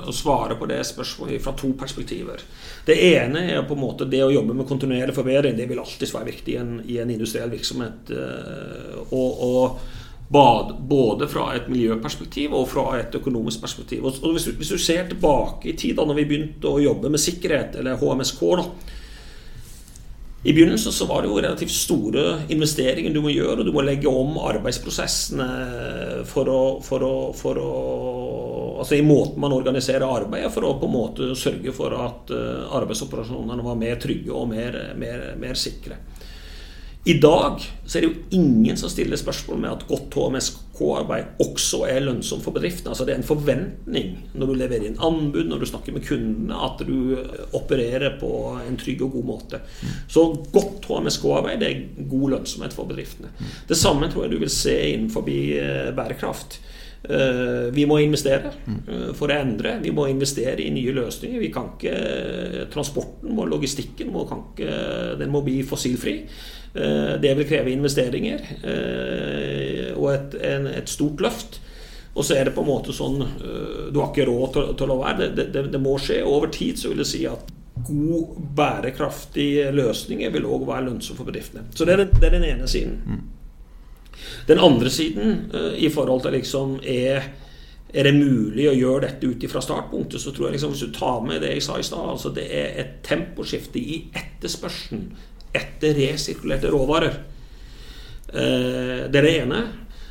uh, 0.06 0.10
svare 0.14 0.54
på 0.58 0.68
det 0.70 0.78
spørsmålet 0.86 1.42
fra 1.42 1.52
to 1.58 1.72
perspektiver. 1.78 2.44
Det 2.86 2.94
ene 3.10 3.42
er 3.50 3.64
på 3.66 3.74
en 3.74 3.82
måte 3.82 4.06
det 4.06 4.20
å 4.22 4.30
jobbe 4.30 4.54
med 4.54 4.68
kontinuerlig 4.68 5.16
forbedring. 5.16 5.56
Det 5.58 5.66
vil 5.66 5.80
alltid 5.82 6.12
være 6.14 6.30
viktig 6.30 6.54
i 6.54 6.60
en, 6.60 6.76
i 6.86 7.00
en 7.02 7.10
industriell 7.10 7.50
virksomhet. 7.50 8.12
Uh, 8.14 9.00
og, 9.10 9.42
og 9.48 9.96
både 10.30 11.26
fra 11.32 11.48
et 11.56 11.66
miljøperspektiv 11.72 12.54
og 12.54 12.68
fra 12.68 12.86
et 13.00 13.14
økonomisk 13.18 13.64
perspektiv. 13.64 14.04
Og 14.04 14.30
hvis 14.34 14.46
du, 14.46 14.52
hvis 14.60 14.70
du 14.70 14.78
ser 14.78 15.08
tilbake 15.08 15.72
i 15.72 15.76
tid 15.76 15.96
da 15.98 16.04
når 16.06 16.20
vi 16.20 16.28
begynte 16.28 16.70
å 16.70 16.82
jobbe 16.82 17.10
med 17.10 17.22
sikkerhet, 17.22 17.80
eller 17.80 17.98
HMSK, 17.98 18.42
da, 18.60 18.66
i 20.48 20.52
begynnelsen 20.52 20.92
så 20.92 21.04
var 21.04 21.22
det 21.22 21.28
jo 21.28 21.40
relativt 21.42 21.74
store 21.76 22.22
investeringer 22.48 23.12
du 23.12 23.20
må 23.20 23.32
gjøre, 23.34 23.60
og 23.60 23.66
du 23.68 23.72
må 23.74 23.82
legge 23.84 24.08
om 24.08 24.38
arbeidsprosessene 24.48 25.48
for 26.28 26.48
å, 26.48 26.60
for 26.84 27.04
å, 27.04 27.14
for 27.36 27.60
å 27.60 27.72
Altså 28.78 28.94
i 28.94 29.02
måten 29.02 29.40
man 29.42 29.50
organiserer 29.50 30.04
arbeidet, 30.06 30.52
for 30.54 30.62
å 30.62 30.76
på 30.78 30.86
en 30.86 30.92
måte 30.94 31.32
sørge 31.34 31.72
for 31.74 31.90
at 31.98 32.30
eh, 32.30 32.76
arbeidsoperasjonene 32.78 33.64
var 33.66 33.74
mer 33.80 33.98
trygge 33.98 34.30
og 34.30 34.46
mer, 34.52 34.76
mer, 34.94 35.24
mer 35.34 35.58
sikre. 35.58 35.98
I 37.08 37.14
dag 37.16 37.62
så 37.86 37.96
er 37.96 38.04
det 38.04 38.08
jo 38.10 38.36
ingen 38.36 38.76
som 38.76 38.90
stiller 38.92 39.16
spørsmål 39.16 39.60
med 39.62 39.70
at 39.70 39.84
godt 39.88 40.12
HMSK-arbeid 40.12 41.40
også 41.40 41.86
er 41.88 42.02
lønnsomt 42.04 42.44
for 42.44 42.52
bedriftene. 42.52 42.92
Altså 42.92 43.06
Det 43.08 43.14
er 43.14 43.22
en 43.22 43.30
forventning 43.30 44.10
når 44.34 44.50
du 44.50 44.58
leverer 44.60 44.84
inn 44.90 45.00
anbud, 45.00 45.46
når 45.48 45.62
du 45.62 45.68
snakker 45.70 45.96
med 45.96 46.04
kundene, 46.04 46.58
at 46.66 46.82
du 46.84 47.16
opererer 47.56 48.18
på 48.20 48.30
en 48.60 48.76
trygg 48.76 49.06
og 49.06 49.16
god 49.16 49.28
måte. 49.30 49.62
Så 50.04 50.26
godt 50.52 50.84
HMSK-arbeid 50.84 51.64
er 51.64 51.80
god 52.10 52.34
lønnsomhet 52.34 52.76
for 52.76 52.90
bedriftene. 52.90 53.32
Det 53.70 53.80
samme 53.80 54.10
tror 54.12 54.26
jeg 54.26 54.34
du 54.34 54.42
vil 54.44 54.52
se 54.52 54.76
innenfor 54.92 55.32
eh, 55.32 55.88
bærekraft. 55.96 56.60
Eh, 57.04 57.68
vi 57.72 57.84
må 57.86 58.00
investere 58.02 58.50
eh, 58.50 59.10
for 59.16 59.30
å 59.30 59.36
endre. 59.38 59.76
Vi 59.84 59.92
må 59.94 60.08
investere 60.10 60.64
i 60.64 60.72
nye 60.74 60.94
løsninger. 60.96 61.40
Vi 61.40 61.52
kan 61.54 61.72
ikke, 61.76 62.66
Transporten 62.72 63.38
og 63.38 63.50
logistikken 63.52 64.10
må, 64.14 64.26
ikke, 64.26 64.72
den 65.20 65.30
må 65.34 65.44
bli 65.46 65.60
fossilfri. 65.66 66.18
Eh, 66.74 67.14
det 67.22 67.34
vil 67.38 67.48
kreve 67.48 67.72
investeringer 67.72 68.44
eh, 68.60 69.94
og 69.96 70.10
et, 70.12 70.38
en, 70.50 70.68
et 70.74 70.90
stort 70.90 71.22
løft. 71.24 71.60
Og 72.18 72.26
så 72.26 72.34
er 72.34 72.48
det 72.48 72.56
på 72.56 72.64
en 72.64 72.70
måte 72.72 72.94
sånn 72.96 73.20
eh, 73.22 73.88
Du 73.94 74.00
har 74.00 74.08
ikke 74.10 74.26
råd 74.26 74.50
til, 74.56 74.74
til 74.80 74.92
å 74.92 74.98
være. 75.04 75.30
Det, 75.36 75.48
det, 75.54 75.64
det, 75.72 75.80
må 75.82 75.96
skje. 76.02 76.20
Over 76.26 76.50
tid 76.54 76.80
så 76.80 76.92
vil 76.92 77.04
jeg 77.04 77.12
si 77.12 77.24
at 77.30 77.54
god, 77.86 78.38
bærekraftige 78.58 79.70
løsninger 79.70 80.32
vil 80.34 80.48
òg 80.50 80.66
være 80.66 80.88
lønnsomt 80.90 81.20
for 81.20 81.30
bedriftene. 81.30 81.68
Så 81.78 81.86
det 81.86 81.94
er, 81.94 82.08
det 82.10 82.26
er 82.26 82.34
den 82.34 82.48
ene 82.48 82.66
siden. 82.70 83.20
Den 84.48 84.62
andre 84.64 84.90
siden 84.90 85.50
i 85.76 85.90
forhold 85.92 86.24
til 86.24 86.36
liksom 86.38 86.78
er 86.82 87.30
er 87.88 88.04
det 88.04 88.18
mulig 88.18 88.66
å 88.68 88.76
gjøre 88.76 89.06
dette 89.06 89.30
ut 89.30 89.44
fra 89.48 89.62
startpunktet, 89.64 90.20
så 90.20 90.32
tror 90.34 90.48
jeg 90.48 90.58
liksom, 90.58 90.74
hvis 90.74 90.84
du 90.84 90.92
tar 90.92 91.22
med 91.24 91.40
det 91.44 91.54
jeg 91.54 91.64
sa 91.64 91.78
i 91.80 91.86
stad, 91.86 92.04
altså 92.12 92.32
det 92.36 92.44
er 92.52 92.76
et 92.82 92.94
temposkifte 93.06 93.80
i 93.80 94.02
etterspørselen 94.12 95.06
etter 95.56 95.96
resirkulerte 95.96 96.68
råvarer. 96.72 97.20
Eh, 98.28 99.08
det 99.08 99.20
er 99.20 99.24
det 99.24 99.36
ene. 99.40 99.62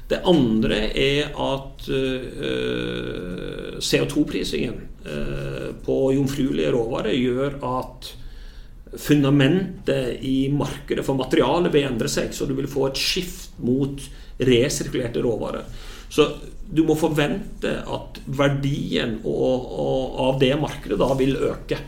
Det 0.08 0.24
andre 0.26 0.80
er 0.98 1.36
at 1.43 1.89
eh, 1.93 3.78
CO2-prisingen 3.78 4.80
eh, 5.06 5.67
på 5.86 5.98
jomfruelige 6.15 6.72
råvarer 6.74 7.13
gjør 7.13 7.60
at 7.67 8.10
fundamentet 8.95 10.23
i 10.23 10.47
markedet 10.54 11.06
for 11.06 11.19
materialet 11.19 11.73
vil 11.73 11.89
endre 11.89 12.12
seg, 12.12 12.32
så 12.34 12.47
du 12.47 12.56
vil 12.58 12.69
få 12.71 12.88
et 12.89 13.02
skift 13.02 13.58
mot 13.63 14.02
resirkulerte 14.38 15.23
råvarer. 15.26 15.65
Så 16.10 16.28
du 16.67 16.84
må 16.88 16.95
forvente 17.00 17.71
at 17.84 18.19
verdien 18.26 19.17
av 19.28 20.39
det 20.39 20.54
markedet 20.60 21.00
da 21.00 21.10
vil 21.19 21.36
øke. 21.50 21.80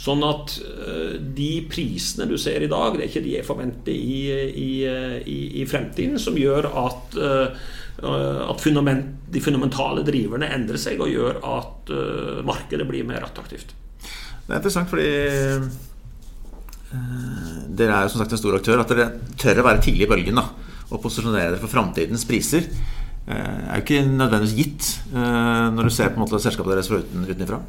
Sånn 0.00 0.22
at 0.26 0.58
eh, 0.60 1.16
de 1.36 1.50
prisene 1.70 2.28
du 2.28 2.36
ser 2.40 2.64
i 2.64 2.70
dag, 2.70 2.96
det 2.96 3.06
er 3.06 3.10
ikke 3.10 3.24
de 3.24 3.34
jeg 3.38 3.48
forventer 3.48 3.96
i, 3.96 4.20
i, 4.52 4.70
i, 4.84 5.38
i 5.62 5.64
fremtiden, 5.68 6.20
som 6.20 6.36
gjør 6.36 6.68
at, 6.68 7.16
eh, 7.16 7.66
at 8.04 8.64
fundament, 8.64 9.14
de 9.32 9.42
fundamentale 9.44 10.04
driverne 10.06 10.52
endrer 10.52 10.80
seg 10.80 11.00
og 11.00 11.12
gjør 11.12 11.40
at 11.40 11.92
eh, 11.96 12.44
markedet 12.46 12.88
blir 12.88 13.08
mer 13.08 13.24
attraktivt. 13.28 13.72
Det 14.46 14.52
er 14.52 14.60
interessant 14.60 14.92
fordi 14.92 15.10
dere 16.90 17.96
er 17.96 18.06
jo 18.06 18.12
som 18.12 18.22
sagt 18.22 18.36
en 18.36 18.40
stor 18.40 18.58
aktør. 18.58 18.82
At 18.82 18.92
dere 18.92 19.08
tør 19.40 19.62
å 19.62 19.66
være 19.66 19.82
tidlig 19.86 20.06
i 20.06 20.10
bølgen 20.10 20.38
da, 20.38 20.46
og 20.90 21.02
posisjonere 21.02 21.54
dere 21.54 21.62
for 21.62 21.72
framtidens 21.72 22.26
priser. 22.28 22.68
er 23.26 23.74
jo 23.74 23.82
ikke 23.82 24.04
nødvendigvis 24.06 24.54
gitt 24.54 24.90
når 25.12 25.88
du 25.88 25.90
ser 25.90 26.12
på 26.12 26.20
en 26.20 26.26
måte 26.26 26.38
selskapet 26.42 26.76
deres 26.76 26.90
fra 26.90 27.02
utenfra. 27.02 27.60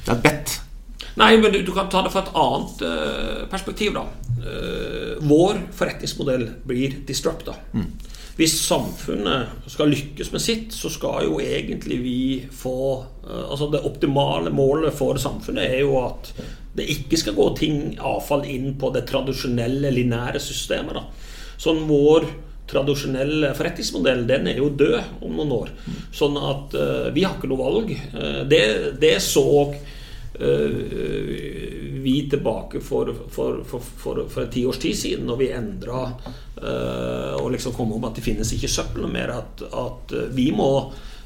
Det 0.00 0.08
er 0.08 0.16
et 0.16 0.24
bedt 0.24 0.58
Nei, 1.20 1.34
men 1.36 1.52
du, 1.52 1.58
du, 1.66 1.72
kan 1.74 1.88
ta 1.90 2.00
det 2.04 2.12
fra 2.14 2.22
et 2.22 2.30
annet 2.38 3.48
perspektiv. 3.50 3.92
da. 3.92 4.06
Vår 5.26 5.58
forretningsmodell 5.76 6.46
blir 6.64 6.94
disrupta. 7.04 7.58
Mm. 7.74 7.90
Hvis 8.38 8.54
samfunnet 8.62 9.66
skal 9.70 9.90
lykkes 9.92 10.30
med 10.32 10.42
sitt, 10.42 10.74
så 10.74 10.90
skal 10.92 11.26
jo 11.26 11.40
egentlig 11.42 11.98
vi 12.02 12.20
få 12.52 12.76
uh, 13.26 13.50
Altså 13.50 13.70
Det 13.72 13.82
optimale 13.86 14.52
målet 14.54 14.94
for 14.96 15.18
samfunnet 15.20 15.64
er 15.66 15.80
jo 15.82 15.98
at 16.02 16.32
det 16.76 16.86
ikke 16.92 17.18
skal 17.18 17.34
gå 17.34 17.48
ting, 17.58 17.80
avfall, 17.98 18.44
inn 18.46 18.76
på 18.78 18.92
det 18.94 19.02
tradisjonelle, 19.08 19.90
linære 19.90 20.38
systemet. 20.40 20.94
da. 20.94 21.02
Sånn 21.58 21.82
vår 21.88 22.28
tradisjonelle 22.70 23.50
forretningsmodell 23.58 24.22
den 24.28 24.46
er 24.52 24.60
jo 24.62 24.68
død 24.78 25.24
om 25.26 25.34
noen 25.34 25.56
år. 25.56 25.72
Sånn 26.14 26.38
at 26.38 26.76
vi 27.10 27.24
har 27.26 27.34
ikke 27.34 27.50
noe 27.50 27.58
valg. 27.58 27.90
det, 28.46 28.62
det 29.02 29.16
så 29.26 29.44
uh, 29.66 30.70
vi 32.00 32.28
tilbake 32.30 32.80
for, 32.80 33.10
for, 33.28 33.64
for, 33.64 33.80
for, 33.80 34.22
for 34.30 34.46
tiårs 34.54 34.78
tid 34.78 34.96
siden, 34.96 35.26
når 35.26 35.42
vi 35.42 35.50
endra 35.58 36.06
uh, 36.06 36.40
og 36.60 37.46
liksom 37.54 37.72
komme 37.76 37.96
om 37.96 38.04
at 38.08 38.18
det 38.18 38.24
finnes 38.24 38.50
ikke 38.52 38.68
søppel 38.70 39.06
mer, 39.10 39.32
at, 39.40 39.62
at 39.72 40.14
vi 40.36 40.50
må 40.54 40.70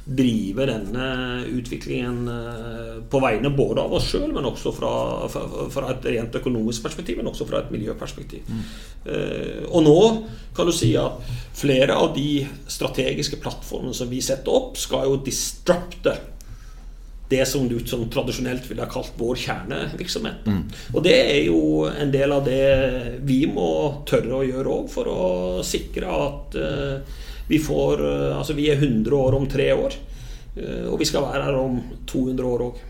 drive 0.05 0.67
denne 0.69 1.07
utviklingen 1.49 2.29
eh, 2.29 2.97
på 3.09 3.21
vegne 3.25 3.49
både 3.57 3.85
av 3.87 3.95
oss 3.97 4.11
sjøl, 4.13 4.29
men 4.35 4.45
også 4.45 4.73
fra, 4.77 4.93
fra, 5.33 5.87
et 5.95 6.09
rent 6.13 6.37
økonomisk 6.41 6.85
perspektiv, 6.85 7.21
men 7.21 7.31
også 7.31 7.47
fra 7.49 7.63
et 7.63 7.73
miljøperspektiv. 7.73 8.45
Mm. 8.45 8.65
Og 9.73 9.83
nå 9.85 9.99
kan 10.57 10.69
du 10.69 10.73
si 10.77 10.91
at 10.97 11.25
flere 11.57 11.97
av 11.97 12.13
de 12.17 12.45
strategiske 12.73 13.41
plattformene 13.41 13.97
som 13.97 14.09
vi 14.13 14.21
setter 14.25 14.53
opp, 14.53 14.79
skal 14.81 15.09
jo 15.09 15.19
disrupte 15.25 16.17
det 17.29 17.47
som 17.49 17.69
du 17.69 17.79
som 17.87 18.05
tradisjonelt 18.11 18.67
ville 18.71 18.85
ha 18.85 18.91
kalt 18.91 19.15
vår 19.17 19.39
kjernevirksomhet. 19.47 20.47
Mm. 20.47 20.63
Og 20.93 21.05
det 21.05 21.17
er 21.23 21.41
jo 21.47 21.61
en 21.89 22.13
del 22.13 22.35
av 22.37 22.45
det 22.47 22.65
vi 23.25 23.45
må 23.51 23.71
tørre 24.09 24.41
å 24.41 24.47
gjøre 24.47 24.75
òg, 24.75 24.91
for 24.93 25.11
å 25.11 25.29
sikre 25.65 26.19
at 26.27 26.59
uh, 26.61 27.23
vi 27.49 27.61
får 27.61 28.05
uh, 28.05 28.37
Altså, 28.39 28.57
vi 28.57 28.69
er 28.73 28.81
100 28.81 29.17
år 29.17 29.39
om 29.41 29.49
tre 29.49 29.71
år, 29.73 29.97
uh, 30.59 30.93
og 30.93 31.01
vi 31.01 31.09
skal 31.09 31.25
være 31.31 31.49
her 31.49 31.63
om 31.65 31.81
200 32.11 32.53
år 32.53 32.69
òg. 32.69 32.85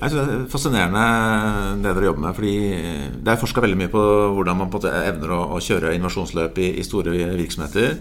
Jeg 0.00 0.10
synes 0.10 0.28
Det 0.28 0.34
er 0.34 0.48
fascinerende 0.48 1.82
det 1.82 1.90
dere 1.94 2.04
jobber 2.08 2.20
med. 2.20 2.34
fordi 2.34 2.54
Det 3.20 3.28
er 3.28 3.36
forska 3.36 3.60
veldig 3.60 3.76
mye 3.76 3.92
på 3.92 4.02
hvordan 4.34 4.56
man 4.56 4.70
på 4.70 4.80
evner 4.80 5.30
å, 5.36 5.40
å 5.56 5.60
kjøre 5.60 5.94
innovasjonsløp 5.94 6.58
i, 6.58 6.78
i 6.80 6.82
store 6.82 7.12
virksomheter. 7.36 7.98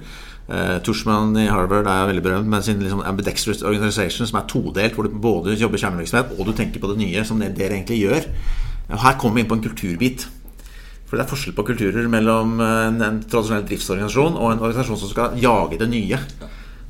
Uh, 0.49 0.79
Tushman 0.81 1.35
i 1.37 1.45
Harvard 1.45 1.85
er 1.85 2.07
veldig 2.09 2.23
berømt 2.23 2.47
med 2.49 2.63
sin 2.63 2.79
liksom 2.81 3.03
ambidextrous 3.05 3.61
organization, 3.61 4.25
som 4.25 4.39
er 4.39 4.47
todelt, 4.49 4.95
hvor 4.95 5.05
du 5.05 5.13
både 5.13 5.53
jobber 5.59 5.77
kjernevirksomhet 5.77 6.39
og 6.39 6.47
du 6.47 6.55
tenker 6.57 6.81
på 6.81 6.89
det 6.89 6.97
nye, 7.03 7.25
som 7.27 7.37
det 7.37 7.51
dere 7.57 7.75
egentlig 7.77 7.99
gjør. 7.99 8.25
Her 8.89 9.19
kommer 9.19 9.35
vi 9.35 9.43
inn 9.43 9.51
på 9.51 9.59
en 9.59 9.67
kulturbit. 9.67 10.25
For 11.05 11.17
det 11.17 11.25
er 11.25 11.29
forskjell 11.29 11.53
på 11.57 11.67
kulturer 11.67 12.07
mellom 12.09 12.57
en, 12.63 12.97
en 13.01 13.21
tradisjonell 13.29 13.67
driftsorganisasjon 13.67 14.39
og 14.39 14.51
en 14.53 14.63
organisasjon 14.63 15.03
som 15.03 15.11
skal 15.11 15.37
jage 15.37 15.77
det 15.83 15.91
nye. 15.91 16.23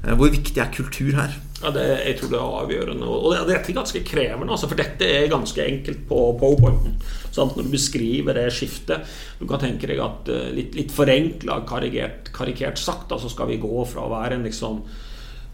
Uh, 0.06 0.14
hvor 0.14 0.30
viktig 0.30 0.62
er 0.62 0.72
kultur 0.72 1.18
her? 1.18 1.36
Ja, 1.60 1.72
det, 1.76 1.86
jeg 2.06 2.16
tror 2.20 2.32
det 2.32 2.40
er 2.40 2.58
avgjørende. 2.62 3.08
Og 3.10 3.34
det, 3.34 3.40
dette 3.50 3.74
er 3.74 3.78
ganske 3.82 4.02
krevende, 4.08 4.54
altså, 4.56 4.70
for 4.72 4.80
dette 4.80 5.08
er 5.08 5.32
ganske 5.32 5.64
enkelt 5.66 6.06
på 6.08 6.20
powerpointen. 6.40 6.96
Sant? 7.36 7.58
Når 7.58 7.68
du 7.68 7.74
beskriver 7.74 8.38
det 8.38 8.48
skiftet 8.56 9.06
Du 9.40 9.46
kan 9.48 9.62
tenke 9.62 9.88
deg 9.90 10.00
at 10.02 10.32
uh, 10.32 10.48
litt, 10.56 10.78
litt 10.78 10.94
forenkla, 10.96 11.62
karikert, 11.70 12.32
karikert, 12.36 12.80
sagt, 12.80 13.10
så 13.10 13.18
altså 13.18 13.34
skal 13.34 13.52
vi 13.52 13.60
gå 13.62 13.84
fra 13.90 14.06
å 14.06 14.14
være 14.14 14.40
en 14.40 14.48
liksom, 14.48 14.80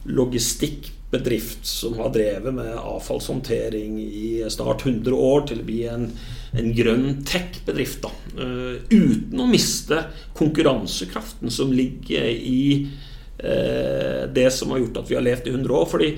logistikkbedrift 0.05 1.65
som 1.65 1.97
har 1.97 2.13
drevet 2.13 2.53
med 2.53 2.69
avfallshåndtering 2.77 3.97
i 4.05 4.29
snart 4.53 4.85
100 4.85 5.09
år, 5.17 5.47
til 5.49 5.63
å 5.63 5.67
bli 5.67 5.81
en, 5.89 6.05
en 6.53 6.71
grønn 6.77 7.09
tech-bedrift. 7.25 8.05
Uh, 8.37 8.77
uten 8.93 9.41
å 9.41 9.49
miste 9.49 10.05
konkurransekraften 10.37 11.49
som 11.53 11.73
ligger 11.73 12.29
i 12.29 12.63
Eh, 12.85 13.14
det 13.35 14.45
som 14.53 14.71
har 14.71 14.79
gjort 14.79 14.97
at 15.01 15.09
vi 15.09 15.15
har 15.17 15.23
levd 15.25 15.47
i 15.49 15.51
100 15.51 15.73
år. 15.75 15.85
fordi 15.91 16.09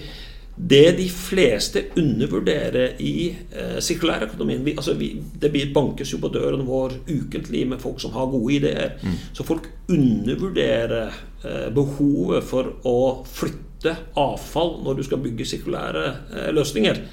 det 0.58 0.97
de 0.97 1.06
fleste 1.10 1.84
undervurderer 1.95 2.95
i 3.01 3.30
eh, 3.30 3.77
sirkulærøkonomien 3.80 4.63
vi, 4.65 4.73
altså 4.73 4.95
vi, 4.97 5.12
Det 5.41 5.51
bankes 5.73 6.13
jo 6.13 6.17
på 6.17 6.32
døren 6.34 6.65
vår 6.65 6.95
ukentlig 7.06 7.67
med 7.67 7.82
folk 7.82 8.01
som 8.01 8.12
har 8.12 8.25
gode 8.25 8.53
ideer. 8.53 8.97
Mm. 9.03 9.13
Så 9.34 9.45
folk 9.45 9.69
undervurderer 9.88 11.13
eh, 11.45 11.69
behovet 11.73 12.43
for 12.43 12.73
å 12.89 13.23
flytte 13.30 13.93
avfall 14.17 14.80
når 14.84 14.97
du 14.97 15.03
skal 15.06 15.21
bygge 15.21 15.45
sirkulære 15.45 16.06
eh, 16.10 16.51
løsninger. 16.58 17.03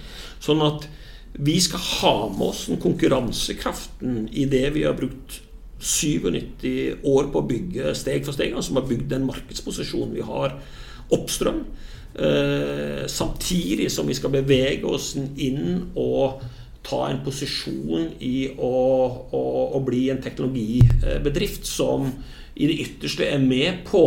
Sånn 0.40 0.64
at 0.64 0.88
vi 1.34 1.58
skal 1.60 1.84
ha 2.00 2.16
med 2.32 2.48
oss 2.48 2.66
den 2.70 2.80
konkurransekraften 2.80 4.28
i 4.32 4.48
det 4.48 4.70
vi 4.72 4.86
har 4.88 4.96
brukt 4.96 5.42
97 5.84 7.04
år 7.04 7.28
på 7.32 7.40
å 7.40 7.48
bygge 7.48 7.92
steg 7.98 8.24
for 8.24 8.36
steg, 8.36 8.56
som 8.64 8.80
har 8.80 8.88
bygd 8.88 9.10
den 9.12 9.26
markedsposisjonen 9.28 10.14
vi 10.16 10.24
har 10.24 10.56
oppstrøm. 11.12 11.64
Eh, 12.14 13.04
samtidig 13.10 13.90
som 13.92 14.06
vi 14.08 14.16
skal 14.16 14.32
bevege 14.32 14.86
oss 14.86 15.12
inn 15.18 15.90
og 15.98 16.44
ta 16.84 17.08
en 17.08 17.20
posisjon 17.24 18.10
i 18.22 18.52
å, 18.54 18.72
å, 19.34 19.42
å 19.74 19.80
bli 19.84 20.06
en 20.12 20.22
teknologibedrift 20.22 21.66
som 21.66 22.06
i 22.54 22.68
det 22.70 22.80
ytterste 22.84 23.26
er 23.26 23.42
med 23.42 23.82
på 23.88 24.04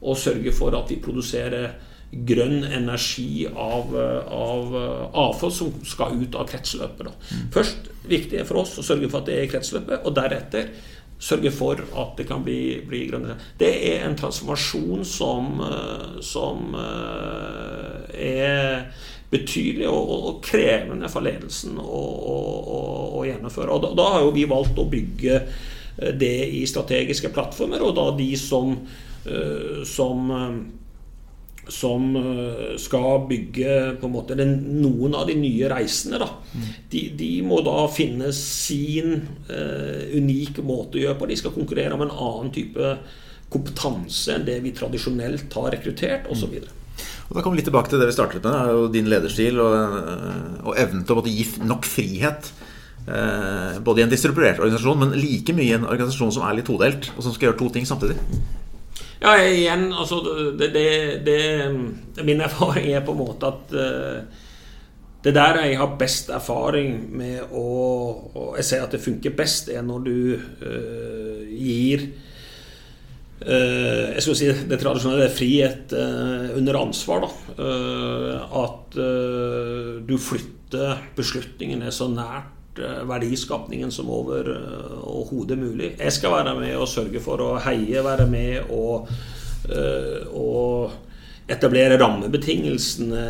å 0.00 0.16
sørge 0.16 0.52
for 0.56 0.76
at 0.78 0.92
vi 0.92 1.00
produserer 1.02 1.72
grønn 2.10 2.64
energi 2.66 3.46
av, 3.50 3.92
av 3.94 4.76
avfall 5.14 5.52
som 5.54 5.74
skal 5.86 6.16
ut 6.22 6.34
av 6.38 6.48
kretsløpet. 6.50 7.06
Da. 7.06 7.40
Først 7.54 7.90
viktig 8.10 8.42
for 8.48 8.64
oss 8.64 8.76
å 8.80 8.86
sørge 8.86 9.10
for 9.10 9.20
at 9.20 9.30
det 9.30 9.36
er 9.36 9.46
i 9.46 9.50
kretsløpet, 9.52 10.02
og 10.04 10.16
deretter 10.16 10.72
sørge 11.20 11.52
for 11.52 11.80
at 12.00 12.16
det 12.18 12.26
kan 12.28 12.44
bli, 12.44 12.80
bli 12.88 13.04
grønnere. 13.10 13.36
Det 13.60 13.70
er 13.92 14.06
en 14.06 14.16
transformasjon 14.18 15.04
som, 15.04 15.60
eh, 15.66 16.20
som 16.24 16.74
eh, 16.80 18.14
er 18.16 18.86
betydelig 19.30 19.86
og, 19.86 20.14
og, 20.16 20.40
krevende 20.42 21.10
for 21.12 21.22
ledelsen 21.22 21.76
å, 21.78 22.00
å, 22.32 22.80
å 23.20 23.26
gjennomføre. 23.28 23.76
Og 23.76 23.84
da, 23.84 23.92
da, 24.00 24.08
har 24.16 24.24
jo 24.24 24.34
vi 24.34 24.48
valgt 24.50 24.80
å 24.80 24.88
bygge 24.90 25.36
eh, 25.36 26.12
det 26.18 26.34
i 26.56 26.64
strategiske 26.66 27.30
plattformer, 27.36 27.84
og 27.84 27.94
da 28.00 28.08
de 28.16 28.32
som, 28.40 28.74
som 29.86 30.30
som 31.70 32.10
eh, 32.18 32.74
skal 32.80 33.24
bygge 33.30 33.76
på 34.00 34.08
en 34.08 34.14
måte 34.14 34.36
den, 34.38 34.56
noen 34.82 35.14
av 35.18 35.28
de 35.30 35.36
nye 35.38 35.70
reisene. 35.70 36.20
Da. 36.20 36.28
Mm. 36.52 36.68
De, 36.92 37.02
de, 37.22 37.30
må 37.46 37.60
da 37.66 37.84
finne 37.92 38.32
sin 38.36 39.16
uh, 39.50 40.02
unike 40.16 40.64
måte 40.66 40.98
å 40.98 41.04
gjøre 41.04 41.18
på. 41.20 41.30
De 41.30 41.38
skal 41.38 41.54
konkurrere 41.54 41.96
om 41.96 42.04
en 42.06 42.14
annen 42.14 42.52
type 42.54 42.94
kompetanse 43.50 44.34
enn 44.34 44.46
det 44.46 44.60
vi 44.64 44.74
tradisjonelt 44.76 45.54
har 45.58 45.72
rekruttert, 45.74 46.28
osv. 46.30 46.60
Og 47.30 47.36
Da 47.36 47.42
kommer 47.42 47.56
vi 47.56 47.62
litt 47.62 47.70
tilbake 47.70 47.92
til 47.92 48.02
det 48.02 48.10
vi 48.10 48.16
startet 48.16 48.46
med, 48.46 48.54
er 48.54 48.92
din 48.94 49.10
lederstil 49.10 49.60
og, 49.62 49.76
eh, 49.78 50.66
og 50.66 50.78
evnen 50.78 51.06
til 51.06 51.20
å 51.20 51.26
gi 51.26 51.46
nok 51.66 51.86
frihet. 51.86 52.50
Eh, 53.06 53.78
både 53.80 54.02
i 54.02 54.04
en 54.04 54.12
distribuert 54.12 54.60
organisasjon, 54.60 54.98
men 54.98 55.14
like 55.18 55.54
mye 55.56 55.70
i 55.70 55.76
en 55.78 55.86
organisasjon 55.88 56.34
som 56.36 56.46
er 56.46 56.58
litt 56.58 56.68
todelt, 56.68 57.10
og 57.16 57.24
som 57.24 57.34
skal 57.34 57.50
gjøre 57.50 57.58
to 57.62 57.70
ting 57.74 57.86
samtidig. 57.88 58.18
Ja, 59.20 59.34
igjen, 59.44 59.90
altså 59.92 60.22
det, 60.56 60.70
det, 60.72 60.86
det, 61.26 62.24
Min 62.24 62.40
erfaring 62.40 62.88
er 62.94 63.04
på 63.04 63.12
en 63.12 63.20
måte 63.20 63.50
at 63.50 63.74
uh, 63.76 64.46
det 65.20 65.34
der 65.36 65.58
jeg 65.60 65.76
har 65.76 65.98
best 66.00 66.30
erfaring 66.32 67.02
med 67.12 67.52
å 67.52 67.64
og 68.32 68.54
Jeg 68.56 68.64
ser 68.64 68.84
at 68.86 68.94
det 68.96 69.02
funker 69.04 69.34
best, 69.36 69.68
er 69.68 69.84
når 69.84 70.06
du 70.06 70.14
uh, 70.40 71.42
gir 71.52 72.06
uh, 73.44 74.06
jeg 74.14 74.24
skal 74.24 74.38
si 74.40 74.48
det 74.70 74.80
tradisjonelle 74.80 75.28
frihet 75.32 75.92
under 76.56 76.80
ansvar. 76.80 77.26
Da. 77.26 77.30
at 78.64 78.96
du 80.08 80.16
flytter 80.20 81.04
beslutningene 81.16 81.92
så 81.92 82.08
nært 82.12 82.59
Eh, 82.59 82.59
verdiskapningen 83.08 83.92
som 83.92 84.10
overhodet 84.10 85.56
eh, 85.56 85.62
mulig. 85.62 85.92
Jeg 85.98 86.16
skal 86.16 86.34
være 86.38 86.56
med 86.58 86.74
og 86.78 86.88
sørge 86.90 87.22
for 87.22 87.42
å 87.44 87.52
heie, 87.64 88.02
være 88.04 88.26
med 88.30 88.72
og, 88.74 89.10
eh, 89.70 90.26
og 90.36 91.50
etablere 91.50 91.98
rammebetingelsene, 91.98 93.22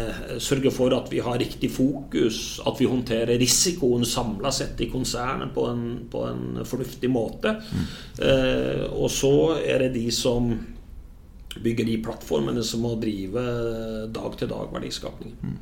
sørge 0.44 0.72
for 0.74 0.92
at 0.92 1.08
vi 1.12 1.22
har 1.24 1.38
riktig 1.40 1.70
fokus, 1.72 2.60
at 2.68 2.76
vi 2.80 2.88
håndterer 2.90 3.40
risikoen 3.40 4.04
samla 4.04 4.52
sett 4.52 4.80
i 4.84 4.90
konsernet 4.92 5.54
på 5.56 5.64
en, 5.70 5.86
på 6.12 6.26
en 6.28 6.60
fornuftig 6.68 7.08
måte. 7.12 7.56
Mm. 7.56 7.88
Eh, 8.28 8.84
og 8.92 9.08
så 9.14 9.34
er 9.64 9.86
det 9.86 9.94
de 9.96 10.06
som 10.12 10.52
bygger 11.60 11.88
de 11.88 11.98
plattformene 12.04 12.62
som 12.64 12.84
må 12.84 12.94
drive 13.00 13.42
dag-til-dag 14.14 14.70
verdiskapning. 14.74 15.34
Mm. 15.42 15.58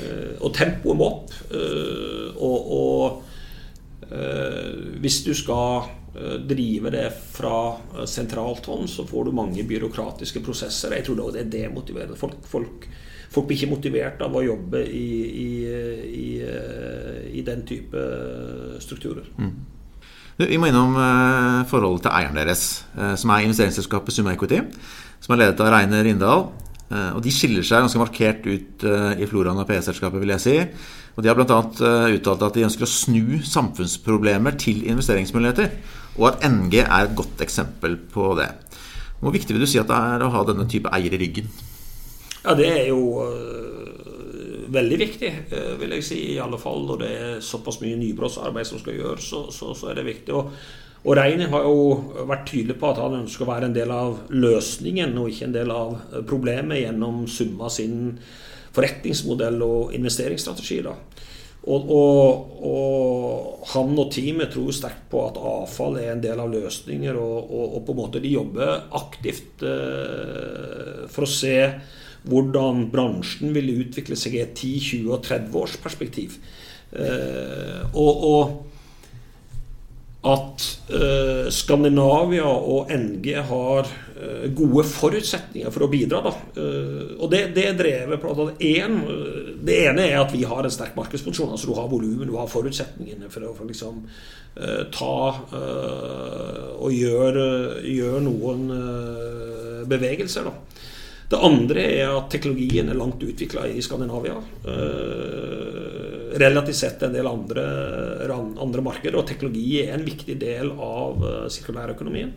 Eh, 0.00 0.36
og 0.42 0.54
tempoet 0.56 0.98
må 0.98 1.08
opp. 1.08 1.34
Eh, 1.54 2.30
og, 2.34 2.72
og 2.78 4.08
eh, 4.10 4.98
hvis 5.02 5.22
du 5.26 5.34
skal 5.36 5.92
drive 6.14 6.92
det 6.94 7.08
fra 7.34 8.04
sentralt 8.06 8.68
hånd, 8.70 8.86
så 8.86 9.02
får 9.02 9.24
du 9.26 9.32
mange 9.34 9.64
byråkratiske 9.66 10.44
prosesser. 10.46 10.92
Jeg 10.94 11.08
tror 11.08 11.32
det 11.34 11.40
er 11.40 11.48
demotiverende. 11.50 12.14
Folk, 12.14 12.44
folk, 12.46 12.86
folk 13.34 13.48
blir 13.48 13.58
ikke 13.58 13.72
motivert 13.72 14.22
av 14.22 14.36
å 14.38 14.44
jobbe 14.44 14.84
i, 14.86 15.08
i, 15.42 15.48
i, 16.06 16.28
i 17.34 17.42
den 17.42 17.64
type 17.66 18.04
strukturer. 18.78 19.26
Mm. 19.42 19.50
Vi 20.38 20.60
må 20.62 20.70
innom 20.70 20.94
forholdet 21.66 22.06
til 22.06 22.14
eieren 22.14 22.38
deres, 22.38 22.62
som 23.18 23.34
er 23.34 23.48
investeringsselskapet 23.48 24.14
Summa 24.14 24.36
Equity, 24.38 24.62
som 25.18 25.34
er 25.34 25.42
ledet 25.48 25.66
av 25.66 25.74
Reine 25.74 26.06
Rindal. 26.06 26.46
Eh, 26.92 27.10
og 27.16 27.22
De 27.24 27.32
skiller 27.32 27.64
seg 27.64 27.84
ganske 27.84 28.00
markert 28.00 28.44
ut 28.44 28.84
eh, 28.86 29.22
i 29.22 29.28
floraen 29.28 29.60
av 29.60 29.68
PE-selskapet, 29.68 30.20
vil 30.20 30.34
jeg 30.34 30.44
si. 30.44 30.56
Og 31.14 31.24
De 31.24 31.30
har 31.30 31.38
bl.a. 31.38 31.60
Eh, 31.88 32.16
uttalt 32.18 32.44
at 32.44 32.58
de 32.58 32.66
ønsker 32.66 32.86
å 32.86 32.90
snu 32.90 33.40
samfunnsproblemer 33.46 34.58
til 34.60 34.84
investeringsmuligheter, 34.90 35.72
og 36.18 36.28
at 36.32 36.44
NG 36.46 36.82
er 36.84 37.08
et 37.08 37.16
godt 37.16 37.42
eksempel 37.44 37.96
på 38.12 38.34
det. 38.38 38.50
Hvor 39.22 39.32
viktig 39.34 39.56
vil 39.56 39.64
du 39.64 39.70
si 39.70 39.80
at 39.80 39.88
det 39.88 39.96
er 39.96 40.26
å 40.26 40.32
ha 40.34 40.44
denne 40.46 40.68
type 40.70 40.92
eier 40.92 41.14
i 41.14 41.20
ryggen? 41.22 41.48
Ja, 42.44 42.52
Det 42.52 42.68
er 42.68 42.88
jo 42.90 43.16
veldig 44.74 44.96
viktig, 45.00 45.30
vil 45.80 45.94
jeg 45.96 46.04
si. 46.04 46.18
I 46.34 46.42
alle 46.44 46.58
fall 46.60 46.84
når 46.84 46.98
det 47.00 47.10
er 47.16 47.38
såpass 47.40 47.78
mye 47.80 47.96
nybrottsarbeid 47.96 48.68
som 48.68 48.82
skal 48.82 48.98
gjøres, 48.98 49.30
så, 49.30 49.46
så, 49.54 49.70
så, 49.72 49.88
er 49.88 50.00
det 50.00 50.04
viktig. 50.10 50.34
Og, 50.36 50.50
og 51.04 51.18
Reini 51.18 51.48
har 51.52 51.66
jo 51.68 52.24
vært 52.28 52.46
tydelig 52.48 52.78
på 52.80 52.88
at 52.88 53.02
han 53.02 53.18
ønsker 53.20 53.44
å 53.44 53.50
være 53.50 53.68
en 53.68 53.76
del 53.76 53.90
av 53.92 54.22
løsningen 54.32 55.12
og 55.20 55.28
ikke 55.28 55.48
en 55.50 55.56
del 55.56 55.72
av 55.74 55.98
problemet 56.28 56.80
gjennom 56.80 57.26
summa 57.28 57.68
sin 57.72 58.14
forretningsmodell 58.74 59.60
og 59.64 59.92
investeringsstrategi. 59.96 60.80
da. 60.86 60.94
Og, 61.64 61.90
og, 61.96 62.56
og, 62.68 63.68
han 63.72 63.94
og 63.96 64.10
teamet 64.12 64.50
tror 64.52 64.74
sterkt 64.76 65.06
på 65.12 65.22
at 65.24 65.38
avfall 65.40 65.96
er 66.00 66.10
en 66.12 66.24
del 66.24 66.40
av 66.42 66.50
løsninger, 66.52 67.16
og, 67.16 67.54
og 67.70 67.78
på 67.86 67.94
en 67.94 68.00
måte 68.02 68.20
de 68.20 68.34
jobber 68.34 68.90
aktivt 68.98 69.64
eh, 69.64 71.06
for 71.08 71.24
å 71.24 71.30
se 71.30 71.56
hvordan 72.28 72.86
bransjen 72.92 73.52
vil 73.56 73.72
utvikle 73.78 74.16
seg 74.16 74.36
i 74.36 74.44
et 74.44 74.52
10-, 74.56 75.00
20- 75.04 75.16
og 75.16 75.24
30 75.24 75.80
perspektiv. 75.84 76.36
Eh, 76.92 77.80
og, 77.96 78.28
at 80.24 80.64
eh, 80.88 81.48
Skandinavia 81.52 82.48
og 82.48 82.90
NG 82.92 83.28
har 83.48 83.88
eh, 83.88 84.46
gode 84.56 84.84
forutsetninger 84.88 85.72
for 85.74 85.84
å 85.84 85.90
bidra. 85.92 86.32
Eh, 86.56 87.16
og 87.18 87.28
det, 87.32 87.42
det 87.56 87.66
er 87.68 87.78
drevet 87.78 88.24
at 88.24 88.64
en, 88.70 88.96
Det 89.64 89.76
ene 89.88 90.06
er 90.08 90.18
at 90.22 90.32
vi 90.32 90.44
har 90.48 90.64
en 90.64 90.72
sterk 90.72 90.96
markedsfunksjon. 90.96 91.52
altså 91.52 91.70
Du 91.70 91.76
har 91.76 91.90
volumet, 91.92 92.28
du 92.28 92.38
har 92.38 92.48
forutsetningene 92.50 93.28
for 93.32 93.44
å 93.44 93.52
for 93.56 93.68
liksom, 93.68 94.04
eh, 94.56 94.84
ta 94.94 95.16
eh, 95.60 96.72
og 96.78 96.92
gjøre, 96.92 97.46
gjøre 97.84 98.24
noen 98.24 98.64
eh, 98.78 99.84
bevegelser. 99.88 100.48
Da. 100.48 100.74
Det 101.34 101.40
andre 101.40 101.84
er 101.98 102.12
at 102.12 102.28
teknologien 102.32 102.88
er 102.88 102.98
langt 102.98 103.22
utvikla 103.24 103.66
i 103.72 103.82
Skandinavia. 103.82 104.36
Eh, 104.68 106.03
relativt 106.40 106.76
sett 106.76 107.02
en 107.02 107.14
del 107.14 107.28
andre, 107.30 107.64
andre 108.60 108.84
markeder. 108.84 109.18
Og 109.20 109.26
teknologi 109.28 109.80
er 109.84 109.94
en 109.94 110.06
viktig 110.06 110.36
del 110.40 110.72
av 110.74 111.24
eh, 111.24 111.42
sirkulærøkonomien. 111.52 112.34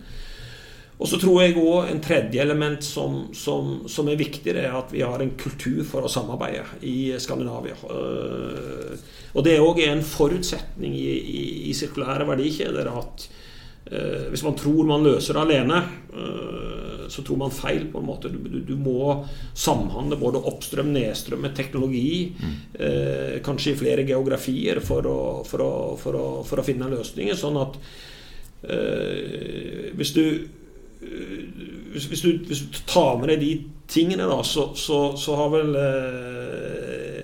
Og 0.97 1.05
så 1.05 1.19
tror 1.21 1.43
jeg 1.43 1.57
òg 1.61 1.91
en 1.91 1.99
tredje 2.01 2.41
element 2.41 2.81
som, 2.81 3.27
som, 3.37 3.83
som, 3.89 4.07
er 4.09 4.17
viktigere, 4.17 4.63
er 4.65 4.77
at 4.79 4.89
vi 4.93 5.03
har 5.05 5.21
en 5.21 5.35
kultur 5.37 5.83
for 5.85 6.05
å 6.05 6.09
samarbeide 6.09 6.79
i 6.89 7.13
Skandinavia. 7.21 7.77
Eh, 7.77 9.03
og 9.37 9.45
det 9.45 9.57
er 9.57 9.65
òg 9.65 9.83
en 9.85 10.01
forutsetning 10.05 10.95
i, 10.97 11.11
i, 11.17 11.43
i 11.69 11.75
sirkulære 11.77 12.25
verdikjeder 12.29 12.89
at 12.89 13.27
hvis 13.87 14.43
man 14.43 14.55
tror 14.59 14.87
man 14.87 15.05
løser 15.05 15.37
det 15.37 15.43
alene, 15.45 15.77
eh, 16.11 17.05
så 17.07 17.23
tror 17.23 17.37
man 17.37 17.51
feil. 17.51 17.85
på 17.91 17.99
en 17.99 18.05
måte. 18.05 18.29
Du, 18.29 18.59
du, 18.59 18.75
må 18.75 19.25
samhandle 19.55 20.19
både 20.19 20.43
oppstrøm, 20.43 20.91
nedstrøm 20.93 21.45
med 21.45 21.55
teknologi, 21.55 22.33
mm. 22.35 22.53
eh, 22.73 23.39
kanskje 23.45 23.73
i 23.73 23.79
flere 23.79 24.05
geografier, 24.07 24.81
for 24.83 25.07
å, 25.07 25.19
for 25.47 25.63
å, 25.63 25.73
for 26.01 26.19
å, 26.19 26.27
for 26.47 26.59
å 26.59 26.67
finne 26.67 26.91
løsninger. 26.91 27.37
Sånn 27.39 27.59
at 27.63 27.79
eh, 28.67 29.91
hvis 29.95 30.15
du 30.15 30.23
hvis, 30.97 32.07
hvis, 32.09 32.21
du, 32.21 32.37
hvis, 32.49 32.61
du, 32.73 32.79
tar 32.89 33.19
med 33.21 33.29
deg 33.31 33.43
de 33.43 33.51
tingene, 33.87 34.25
da, 34.27 34.41
så, 34.43 34.71
så, 34.75 35.13
så 35.17 35.37
har 35.39 35.51
vel 35.53 35.75
eh, 35.79 37.19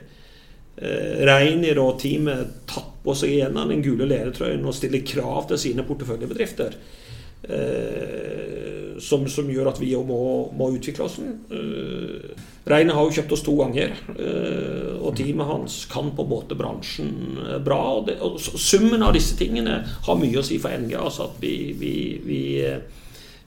eh, 0.78 1.24
Reiner 1.28 1.82
og 1.82 1.98
teamet 2.02 2.60
tatt 2.70 2.93
på 3.04 3.16
seg 3.18 3.38
gjennom 3.38 3.72
den 3.72 3.84
gule 3.84 4.08
ledertrøyen 4.10 4.66
og 4.66 4.76
stiller 4.78 5.06
krav 5.08 5.50
til 5.50 5.62
sine 5.62 5.86
porteføljebedrifter. 5.88 6.78
Eh, 7.44 8.96
som, 9.04 9.26
som, 9.28 9.50
gjør 9.52 9.74
at 9.74 9.82
vi 9.82 9.92
må, 10.08 10.22
må 10.56 10.70
utvikle 10.78 11.08
oss. 11.10 11.18
Eh, 11.20 12.44
Reine 12.70 12.96
har 12.96 13.04
jo 13.04 13.18
kjøpt 13.18 13.36
oss 13.36 13.44
to 13.44 13.58
ganger, 13.60 13.98
eh, 14.16 14.94
og 15.04 15.18
teamet 15.20 15.50
hans 15.50 15.82
kan 15.92 16.14
på 16.16 16.24
en 16.24 16.32
måte 16.32 16.56
bransjen 16.56 17.14
eh, 17.44 17.60
bra. 17.64 17.82
Og, 17.98 18.08
det, 18.08 18.20
og 18.24 18.40
Summen 18.40 19.04
av 19.04 19.16
disse 19.18 19.36
tingene 19.40 19.82
har 20.08 20.20
mye 20.20 20.40
å 20.40 20.46
si 20.48 20.62
for 20.64 20.72
NG. 20.72 20.96
altså 20.96 21.28
at 21.28 21.42
vi, 21.44 21.56
vi, 21.80 21.96
vi 22.24 22.44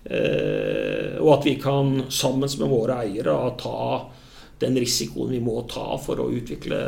Eh, 0.07 1.19
og 1.19 1.33
at 1.35 1.47
vi 1.47 1.57
kan 1.59 2.05
sammen 2.14 2.47
med 2.61 2.71
våre 2.71 3.01
eiere 3.03 3.35
ta 3.59 4.07
den 4.61 4.79
risikoen 4.79 5.33
vi 5.35 5.40
må 5.42 5.64
ta 5.69 5.97
for 5.99 6.23
å 6.23 6.31
utvikle 6.33 6.79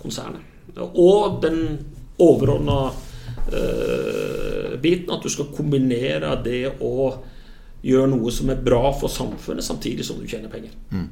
konsernet. 0.00 0.44
Og 0.76 1.40
den 1.42 1.62
overordna 2.18 2.78
eh, 3.52 4.74
biten, 4.82 5.12
at 5.14 5.24
du 5.24 5.30
skal 5.32 5.50
kombinere 5.54 6.34
det 6.44 6.64
å 6.84 7.14
gjøre 7.84 8.10
noe 8.10 8.34
som 8.34 8.50
er 8.52 8.60
bra 8.62 8.90
for 8.96 9.12
samfunnet, 9.12 9.64
samtidig 9.64 10.06
som 10.06 10.18
du 10.20 10.26
tjener 10.28 10.50
penger. 10.52 10.74
Mm. 10.90 11.08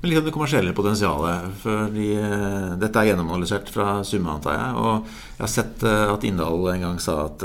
Men 0.00 0.08
litt 0.08 0.20
om 0.22 0.26
det 0.26 0.32
kommersielle 0.32 0.72
potensialet. 0.74 1.50
Fordi 1.62 2.08
eh, 2.16 2.72
dette 2.80 3.02
er 3.02 3.12
gjennomanalysert 3.12 3.70
fra 3.72 4.00
Summe, 4.06 4.38
antar 4.38 4.56
jeg. 4.56 4.80
Og 4.80 5.12
jeg 5.36 5.44
har 5.44 5.52
sett 5.52 5.86
at 5.86 6.26
Inndal 6.26 6.72
en 6.74 6.88
gang 6.88 6.98
sa 7.02 7.22
at 7.28 7.44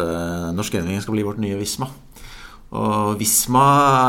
norsk 0.56 0.80
Enving 0.80 1.04
skal 1.04 1.18
bli 1.18 1.28
vårt 1.28 1.42
nye 1.44 1.60
Visma. 1.60 1.92
Og 2.76 3.16
Visma 3.20 3.66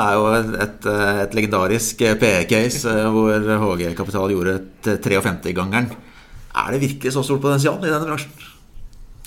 er 0.09 0.17
jo 0.17 0.27
et, 0.65 0.89
et 1.23 1.37
legendarisk 1.37 2.03
PE-case 2.21 2.91
eh, 2.91 3.09
hvor 3.13 3.51
HG 3.63 3.93
Kapital 3.99 4.33
gjorde 4.33 4.57
et 4.59 4.91
53-gangeren. 5.05 5.91
Er 6.57 6.73
det 6.73 6.83
virkelig 6.83 7.13
så 7.15 7.25
stort 7.27 7.45
potensial 7.45 7.79
i 7.85 7.91
denne 7.91 8.09
bransjen? 8.09 8.33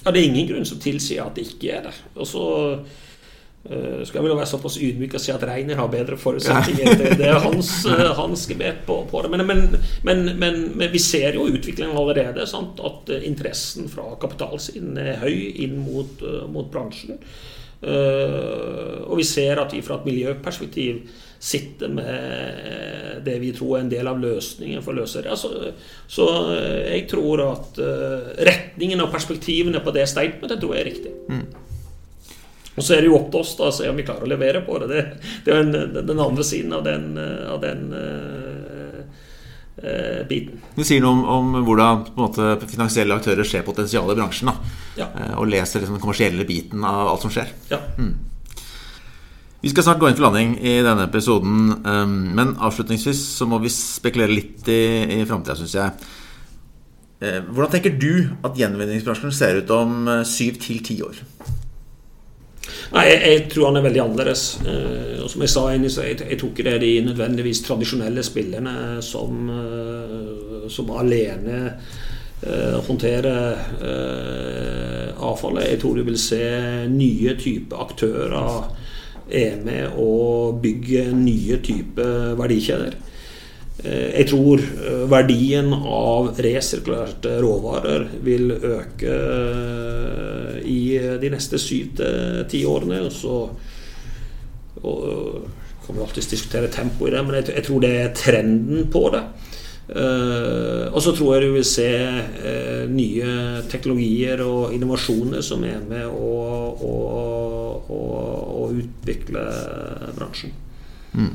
Ja, 0.06 0.12
Det 0.12 0.20
er 0.20 0.30
ingen 0.30 0.50
grunn 0.50 0.66
som 0.68 0.80
tilsier 0.82 1.26
at 1.26 1.36
det 1.36 1.48
ikke 1.50 1.76
er 1.76 1.86
det. 1.90 1.94
Og 2.16 2.28
så 2.28 2.46
uh, 2.80 4.00
skal 4.08 4.20
jeg 4.20 4.24
vel 4.24 4.38
være 4.38 4.48
såpass 4.48 4.80
ydmyk 4.80 5.18
og 5.20 5.24
si 5.24 5.34
at 5.34 5.44
Reiner 5.44 5.80
har 5.80 5.92
bedre 5.92 6.18
forutsetninger. 6.18 6.96
Det, 7.02 7.14
det 7.20 7.28
er 7.28 7.44
hans, 7.44 7.74
uh, 7.90 8.08
hans 8.18 8.48
gebet 8.48 8.86
på, 8.88 9.02
på, 9.12 9.24
det. 9.26 9.34
Men, 9.36 9.46
men, 9.48 9.64
men, 10.08 10.66
men, 10.80 10.88
vi 10.94 11.04
ser 11.04 11.36
jo 11.36 11.50
utviklingen 11.52 11.98
allerede. 12.00 12.48
Sant? 12.48 12.80
At 12.80 13.12
interessen 13.20 13.92
fra 13.92 14.14
kapitalsiden 14.22 14.98
er 14.98 15.20
høy 15.24 15.36
inn 15.66 15.80
mot, 15.84 16.24
uh, 16.24 16.46
mot 16.52 16.72
bransjen. 16.72 17.20
Eh, 17.80 19.00
og 19.08 19.16
vi 19.22 19.24
ser 19.24 19.60
at 19.62 19.72
vi 19.72 19.82
fra 19.84 20.00
et 20.00 20.08
miljøperspektiv 20.10 20.98
sitter 21.40 21.88
med 21.88 23.24
det 23.24 23.38
vi 23.40 23.54
tror 23.56 23.78
er 23.78 23.86
en 23.86 23.92
del 23.92 24.08
av 24.12 24.20
løsningen 24.20 24.84
for 24.84 24.94
å 24.94 25.02
løse 25.02 25.24
det. 25.24 25.32
Altså, 25.32 25.72
så 26.08 26.28
eh, 26.52 26.98
jeg 26.98 27.08
tror 27.12 27.44
at 27.46 27.80
eh, 27.84 28.30
retningen 28.50 29.06
og 29.06 29.12
perspektivene 29.14 29.82
på 29.84 29.94
det 29.96 30.08
statementet 30.12 30.60
tror 30.60 30.76
jeg 30.76 30.84
er 30.84 30.90
riktig. 30.92 31.14
Mm. 31.32 31.46
Og 32.76 32.86
så 32.86 32.96
er 32.96 33.04
det 33.04 33.10
jo 33.10 33.18
opp 33.18 33.32
til 33.32 33.42
oss 33.42 33.56
da, 33.60 33.70
å 33.72 33.76
se 33.76 33.90
om 33.92 33.98
vi 34.00 34.06
klarer 34.08 34.28
å 34.28 34.32
levere 34.32 34.62
på 34.68 34.78
det. 34.84 34.90
Det, 34.92 35.02
det 35.46 35.56
er 35.56 35.66
den, 35.68 35.98
den 36.08 36.22
andre 36.24 36.46
siden 36.48 36.76
av 36.76 36.86
den, 36.86 37.18
av 37.20 37.60
den 37.60 37.82
uh, 39.84 40.22
biten. 40.30 40.62
Du 40.78 40.86
sier 40.88 41.04
noe 41.04 41.18
om, 41.18 41.26
om 41.58 41.68
hvordan 41.68 42.06
måte, 42.16 42.54
finansielle 42.72 43.18
aktører 43.20 43.48
ser 43.48 43.68
potensialet 43.68 44.16
i 44.16 44.22
bransjen. 44.22 44.54
Ja. 45.00 45.10
Eh, 45.12 45.36
og 45.36 45.50
leser 45.52 45.84
liksom, 45.84 45.98
den 45.98 46.04
kommersielle 46.04 46.48
biten 46.48 46.86
av 46.88 47.14
alt 47.14 47.26
som 47.26 47.34
skjer. 47.34 47.52
Ja. 47.72 47.82
Mm. 48.00 48.14
Vi 49.60 49.74
skal 49.74 49.84
snart 49.84 50.00
gå 50.00 50.08
inn 50.08 50.16
for 50.16 50.30
landing 50.30 50.54
i 50.64 50.78
denne 50.86 51.10
episoden, 51.10 51.74
um, 51.84 52.16
men 52.38 52.56
avslutningsvis 52.64 53.20
så 53.36 53.48
må 53.50 53.60
vi 53.60 53.72
spekulere 53.74 54.32
litt 54.32 54.70
i, 54.72 54.82
i 55.20 55.26
framtida, 55.28 55.58
syns 55.60 55.76
jeg. 55.76 56.10
Eh, 57.20 57.42
hvordan 57.44 57.74
tenker 57.74 57.98
du 58.00 58.30
at 58.48 58.56
gjenvinningsbransjen 58.56 59.34
ser 59.36 59.58
ut 59.60 59.72
om 59.76 60.06
eh, 60.08 60.22
syv 60.24 60.62
til 60.64 60.80
ti 60.88 60.96
år? 61.04 61.18
Nei, 62.94 63.04
jeg, 63.10 63.18
jeg, 63.20 63.42
tror 63.52 63.68
han 63.68 63.82
er 63.82 63.84
veldig 63.90 64.02
annerledes. 64.06 64.44
Eh, 64.64 65.18
og 65.26 65.28
som 65.28 65.44
jeg 65.44 65.52
sa, 65.52 65.66
jeg, 65.76 66.16
jeg 66.24 66.40
tror 66.40 66.54
ikke 66.54 66.68
det 66.70 66.78
de 66.86 66.94
nødvendigvis 67.10 67.66
tradisjonelle 67.68 68.24
spillerne 68.24 68.78
som, 69.04 69.52
som 70.72 70.96
alene 70.96 71.60
håndterer 72.88 73.60
eh, 73.84 75.10
avfallet. 75.20 75.74
Jeg 75.74 75.80
tror 75.82 76.00
du 76.00 76.06
vil 76.08 76.20
se 76.22 76.44
nye 76.88 77.36
typer 77.36 77.84
aktører 77.84 78.70
er 79.32 79.60
med 79.64 80.00
å 80.00 80.52
bygge 80.62 81.10
nye 81.14 81.60
typer 81.66 82.36
verdikjeder. 82.40 82.98
Eh, 83.84 84.10
jeg 84.20 84.28
tror 84.34 84.60
eh, 84.60 85.04
verdien 85.08 85.72
av 85.74 86.34
resirkulerte 86.44 87.38
råvarer 87.40 88.10
vil 88.26 88.52
øke 88.52 89.14
eh, 89.14 90.58
i 90.68 90.82
de 91.22 91.32
neste 91.32 91.60
syv 91.62 91.94
til 92.00 92.42
ti 92.52 92.66
årene. 92.68 93.00
Og 93.08 93.14
så 93.16 93.38
kan 94.80 95.96
vi 95.96 96.04
alltids 96.04 96.30
diskutere 96.32 96.72
tempo 96.72 97.08
i 97.08 97.14
det, 97.14 97.24
men 97.26 97.40
jeg, 97.40 97.64
tror 97.66 97.82
det 97.84 97.94
er 97.98 98.12
trenden 98.16 98.90
på 98.92 99.08
det. 99.16 99.24
Og 99.90 101.00
så 101.02 101.16
tror 101.18 101.34
jeg 101.34 101.48
du 101.48 101.56
vil 101.56 101.66
se 101.66 101.88
nye 102.94 103.32
teknologier 103.72 104.44
og 104.46 104.76
innovasjoner 104.76 105.42
som 105.44 105.66
er 105.66 105.82
med 105.82 106.06
å, 106.06 106.36
å, 106.86 106.94
å, 107.90 108.00
utvikle 108.76 109.46
bransjen. 110.18 110.52
Mm. 111.14 111.32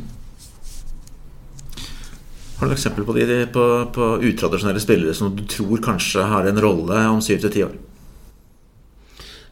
Har 2.55 2.67
du 2.67 2.71
noen 2.71 2.79
eksempel 2.79 3.05
på, 3.05 3.13
de, 3.19 3.47
på, 3.53 3.65
på 3.95 4.05
utradisjonelle 4.31 4.83
spillere 4.83 5.15
som 5.17 5.35
du 5.35 5.43
tror 5.51 5.83
kanskje 5.83 6.23
har 6.31 6.47
en 6.47 6.61
rolle 6.63 7.01
om 7.11 7.21
syv 7.25 7.39
til 7.43 7.55
ti 7.55 7.65
år? 7.67 7.75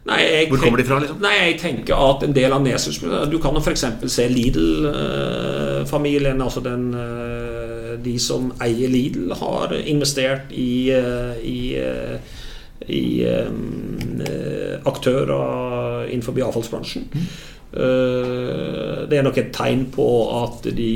Nei, 0.02 0.48
Hvor 0.50 0.58
kommer 0.58 0.78
de 0.78 0.84
fra? 0.86 0.98
liksom? 0.98 1.18
Nei, 1.22 1.34
jeg 1.38 1.60
tenker 1.60 1.94
at 1.94 2.22
en 2.26 2.34
del 2.34 2.52
av 2.52 2.62
Nesers 2.64 3.00
Du 3.30 3.38
kan 3.42 3.56
f.eks. 3.60 3.84
se 4.10 4.28
Lidl-familien, 4.30 6.40
altså 6.42 6.60
den 6.64 6.94
uh, 6.94 7.98
de 8.02 8.18
som 8.18 8.52
eier 8.64 8.88
Lidl, 8.90 9.32
har 9.38 9.72
investert 9.78 10.50
i, 10.50 10.90
i, 11.44 11.76
i 12.88 13.24
aktører 14.88 16.06
innenfor 16.08 16.32
avfallsbransjen. 16.48 17.02
Mm. 17.12 17.26
Det 17.72 19.16
er 19.16 19.24
nok 19.24 19.38
et 19.40 19.52
tegn 19.56 19.86
på 19.94 20.06
at 20.42 20.66
de 20.76 20.92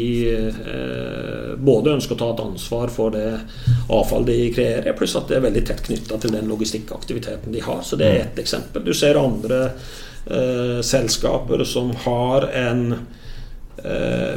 både 1.56 1.94
ønsker 1.96 2.12
å 2.12 2.18
ta 2.20 2.28
et 2.34 2.42
ansvar 2.44 2.92
for 2.92 3.14
det 3.14 3.30
avfall 3.88 4.26
de 4.28 4.36
kreerer, 4.52 4.92
pluss 4.98 5.16
at 5.16 5.30
det 5.30 5.38
er 5.38 5.46
veldig 5.46 5.62
tett 5.70 5.80
knytta 5.88 6.20
til 6.20 6.36
den 6.36 6.50
logistikkaktiviteten 6.50 7.54
de 7.54 7.64
har. 7.64 7.80
Så 7.80 7.96
det 7.96 8.10
er 8.10 8.24
ett 8.26 8.42
eksempel. 8.44 8.84
Du 8.84 8.92
ser 8.92 9.16
andre 9.16 9.62
eh, 9.70 10.82
selskaper 10.84 11.64
som 11.64 11.94
har 12.04 12.50
en 12.52 12.90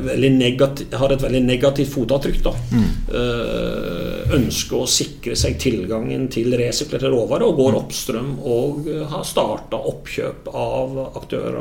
veldig 0.03 0.31
negativ, 0.31 0.93
har 0.93 1.13
et 1.13 1.21
veldig 1.23 1.41
negativt 1.43 1.93
fotavtrykk. 1.93 2.41
Da. 2.43 2.53
Mm. 2.71 2.89
Eh, 3.19 4.33
ønsker 4.37 4.83
å 4.83 4.89
sikre 4.89 5.35
seg 5.39 5.57
tilgangen 5.61 6.27
til 6.31 6.53
resirkulerte 6.59 7.09
råvarer 7.09 7.47
og 7.47 7.57
går 7.57 7.77
oppstrøm 7.79 8.35
og 8.45 8.89
har 9.09 9.25
starta 9.25 9.79
oppkjøp 9.91 10.51
av 10.53 10.99
aktører 11.21 11.57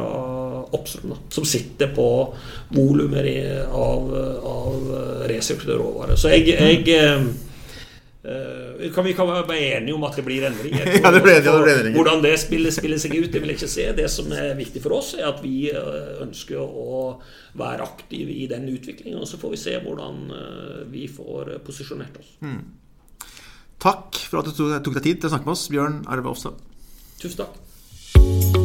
oppstrøm 0.77 1.15
da, 1.15 1.19
som 1.35 1.47
sitter 1.49 1.93
på 1.97 2.09
volumer 2.75 3.29
av, 3.69 4.15
av 4.53 4.89
resirkulerte 5.31 5.79
råvarer. 5.81 6.19
Så 6.21 6.35
jeg, 6.35 6.57
jeg 6.57 6.89
eh, 6.97 7.29
Uh, 8.29 8.91
kan 8.93 9.05
vi 9.07 9.13
kan 9.17 9.29
være 9.31 9.57
enige 9.57 9.95
om 9.95 10.03
at 10.05 10.17
det 10.19 10.25
blir 10.27 10.43
endringer? 10.45 10.89
ja, 11.05 11.11
det 11.15 11.21
blir, 11.23 11.39
ja, 11.39 11.53
det 11.55 11.63
blir 11.63 11.79
endringer. 11.79 11.97
Hvordan 11.97 12.25
det 12.25 12.33
spiller, 12.43 12.75
spiller, 12.75 12.99
seg 13.01 13.15
ut, 13.15 13.29
det 13.33 13.41
vil 13.41 13.53
jeg 13.55 13.61
ikke 13.61 13.71
se. 13.73 13.87
Det 13.97 14.09
som 14.13 14.35
er 14.35 14.59
viktig 14.59 14.83
for 14.85 14.99
oss, 14.99 15.15
er 15.17 15.31
at 15.31 15.39
vi 15.41 15.71
ønsker 15.71 16.59
å 16.59 16.99
være 17.57 17.87
aktive 17.87 18.35
i 18.35 18.45
den 18.51 18.67
utviklingen. 18.75 19.23
Og 19.23 19.31
så 19.31 19.41
får 19.41 19.55
vi 19.55 19.63
se 19.63 19.79
hvordan 19.87 20.21
vi 20.93 21.07
får 21.15 21.55
posisjonert 21.65 22.21
oss. 22.21 22.35
Mm. 22.43 22.61
Takk 23.79 24.19
for 24.27 24.43
at 24.43 24.51
du 24.51 24.55
tok 24.59 24.99
deg 24.99 25.05
tid 25.07 25.23
til 25.23 25.31
å 25.31 25.35
snakke 25.37 25.49
med 25.49 25.55
oss, 25.55 25.69
Bjørn 25.73 26.01
Arve 26.11 26.35
Offstad. 26.35 26.59
Tusen 27.23 27.47
takk. 27.47 28.58